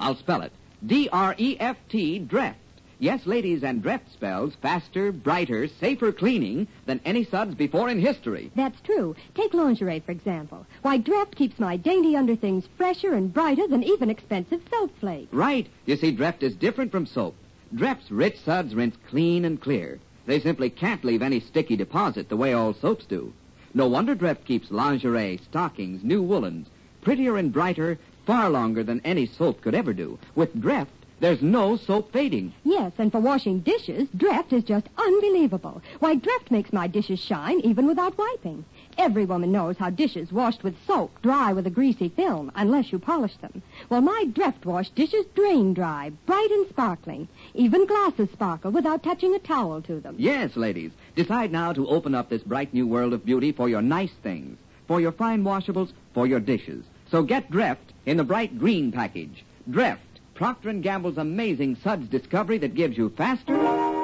I'll 0.01 0.17
spell 0.17 0.41
it. 0.41 0.51
D-R-E-F-T, 0.86 2.28
Dreft. 2.30 2.56
Yes, 3.05 3.27
ladies, 3.27 3.63
and 3.63 3.83
Dreft 3.83 4.11
spells 4.11 4.55
faster, 4.63 5.11
brighter, 5.11 5.67
safer 5.67 6.11
cleaning 6.11 6.65
than 6.87 6.99
any 7.05 7.23
suds 7.23 7.53
before 7.53 7.87
in 7.87 7.99
history. 7.99 8.49
That's 8.55 8.81
true. 8.81 9.15
Take 9.35 9.53
lingerie, 9.53 9.99
for 9.99 10.11
example. 10.11 10.65
Why, 10.81 10.97
Dreft 10.97 11.35
keeps 11.35 11.59
my 11.59 11.77
dainty 11.77 12.15
underthings 12.15 12.67
fresher 12.77 13.13
and 13.13 13.31
brighter 13.31 13.67
than 13.67 13.83
even 13.83 14.09
expensive 14.09 14.61
soap 14.71 14.89
flakes. 14.99 15.31
Right. 15.31 15.67
You 15.85 15.97
see, 15.97 16.15
Dreft 16.15 16.41
is 16.41 16.55
different 16.55 16.91
from 16.91 17.05
soap. 17.05 17.35
Dreft's 17.75 18.09
rich 18.09 18.39
suds 18.39 18.73
rinse 18.73 18.95
clean 19.07 19.45
and 19.45 19.61
clear. 19.61 19.99
They 20.25 20.39
simply 20.39 20.71
can't 20.71 21.05
leave 21.05 21.21
any 21.21 21.41
sticky 21.41 21.75
deposit 21.75 22.27
the 22.27 22.37
way 22.37 22.53
all 22.53 22.73
soaps 22.73 23.05
do. 23.05 23.31
No 23.75 23.87
wonder 23.87 24.15
Dreft 24.15 24.45
keeps 24.45 24.71
lingerie, 24.71 25.39
stockings, 25.47 26.03
new 26.03 26.23
woolens, 26.23 26.65
prettier 27.03 27.37
and 27.37 27.53
brighter 27.53 27.99
far 28.25 28.49
longer 28.49 28.81
than 28.81 28.99
any 29.05 29.27
soap 29.27 29.61
could 29.61 29.75
ever 29.75 29.93
do. 29.93 30.17
With 30.33 30.59
Dreft, 30.59 30.87
there's 31.19 31.41
no 31.41 31.78
soap 31.78 32.12
fading. 32.12 32.54
Yes, 32.63 32.91
and 32.97 33.12
for 33.12 33.19
washing 33.19 33.60
dishes, 33.60 34.08
Dreft 34.17 34.51
is 34.51 34.63
just 34.63 34.88
unbelievable. 34.97 35.82
Why, 35.99 36.15
Dreft 36.15 36.51
makes 36.51 36.73
my 36.73 36.88
dishes 36.88 37.19
shine 37.19 37.62
even 37.62 37.88
without 37.88 38.17
wiping. 38.17 38.65
Every 38.97 39.25
woman 39.25 39.51
knows 39.51 39.78
how 39.78 39.89
dishes 39.89 40.32
washed 40.32 40.63
with 40.63 40.75
soap 40.86 41.21
dry 41.21 41.54
with 41.54 41.67
a 41.67 41.69
greasy 41.69 42.10
film, 42.10 42.51
unless 42.56 42.91
you 42.91 42.99
polish 42.99 43.36
them. 43.38 43.62
Well, 43.89 44.01
my 44.01 44.25
Dreft 44.34 44.65
wash 44.65 44.89
dishes 44.89 45.25
drain 45.36 45.73
dry, 45.73 46.12
bright 46.25 46.51
and 46.51 46.67
sparkling. 46.69 47.28
Even 47.54 47.86
glasses 47.86 48.30
sparkle 48.32 48.71
without 48.71 49.04
touching 49.04 49.34
a 49.36 49.39
towel 49.39 49.82
to 49.84 49.99
them. 49.99 50.15
Yes, 50.17 50.56
ladies. 50.56 50.91
Decide 51.15 51.51
now 51.51 51.71
to 51.73 51.88
open 51.88 52.13
up 52.13 52.30
this 52.30 52.43
bright 52.43 52.73
new 52.73 52.88
world 52.88 53.13
of 53.13 53.25
beauty 53.25 53.51
for 53.51 53.69
your 53.69 53.82
nice 53.82 54.13
things, 54.21 54.58
for 54.88 54.99
your 54.99 55.12
fine 55.12 55.43
washables, 55.43 55.91
for 56.13 56.28
your 56.28 56.39
dishes. 56.39 56.84
So 57.10 57.23
get 57.23 57.49
Dreft 57.49 57.93
in 58.06 58.17
the 58.17 58.23
bright 58.23 58.58
green 58.58 58.91
package. 58.91 59.43
Dreft, 59.69 60.14
Procter 60.36 60.74
& 60.74 60.82
Gamble's 60.82 61.17
amazing 61.17 61.78
suds 61.78 62.10
discovery 62.10 62.58
that 62.58 62.76
gives 62.76 62.98
you 62.98 63.10
faster, 63.10 63.56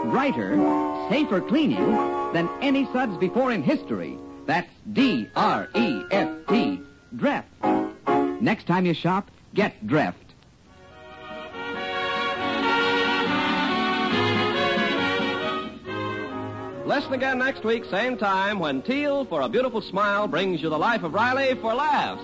brighter, 0.10 0.56
safer 1.10 1.42
cleaning 1.42 1.86
than 2.32 2.50
any 2.62 2.86
suds 2.94 3.18
before 3.18 3.52
in 3.52 3.62
history. 3.62 4.18
That's 4.46 4.70
D-R-E-F-T, 4.94 6.80
Dreft. 7.18 8.42
Next 8.42 8.66
time 8.66 8.86
you 8.86 8.94
shop, 8.94 9.30
get 9.54 9.86
Dreft. 9.86 10.16
Listen 16.86 17.14
again 17.14 17.40
next 17.40 17.66
week, 17.66 17.84
same 17.86 18.18
time, 18.18 18.60
when 18.60 18.82
Teal, 18.82 19.26
for 19.26 19.42
a 19.42 19.50
beautiful 19.50 19.82
smile, 19.82 20.30
brings 20.30 20.62
you 20.62 20.70
the 20.70 20.80
life 20.80 21.04
of 21.04 21.14
Riley 21.14 21.56
for 21.56 21.74
laughs. 21.74 22.24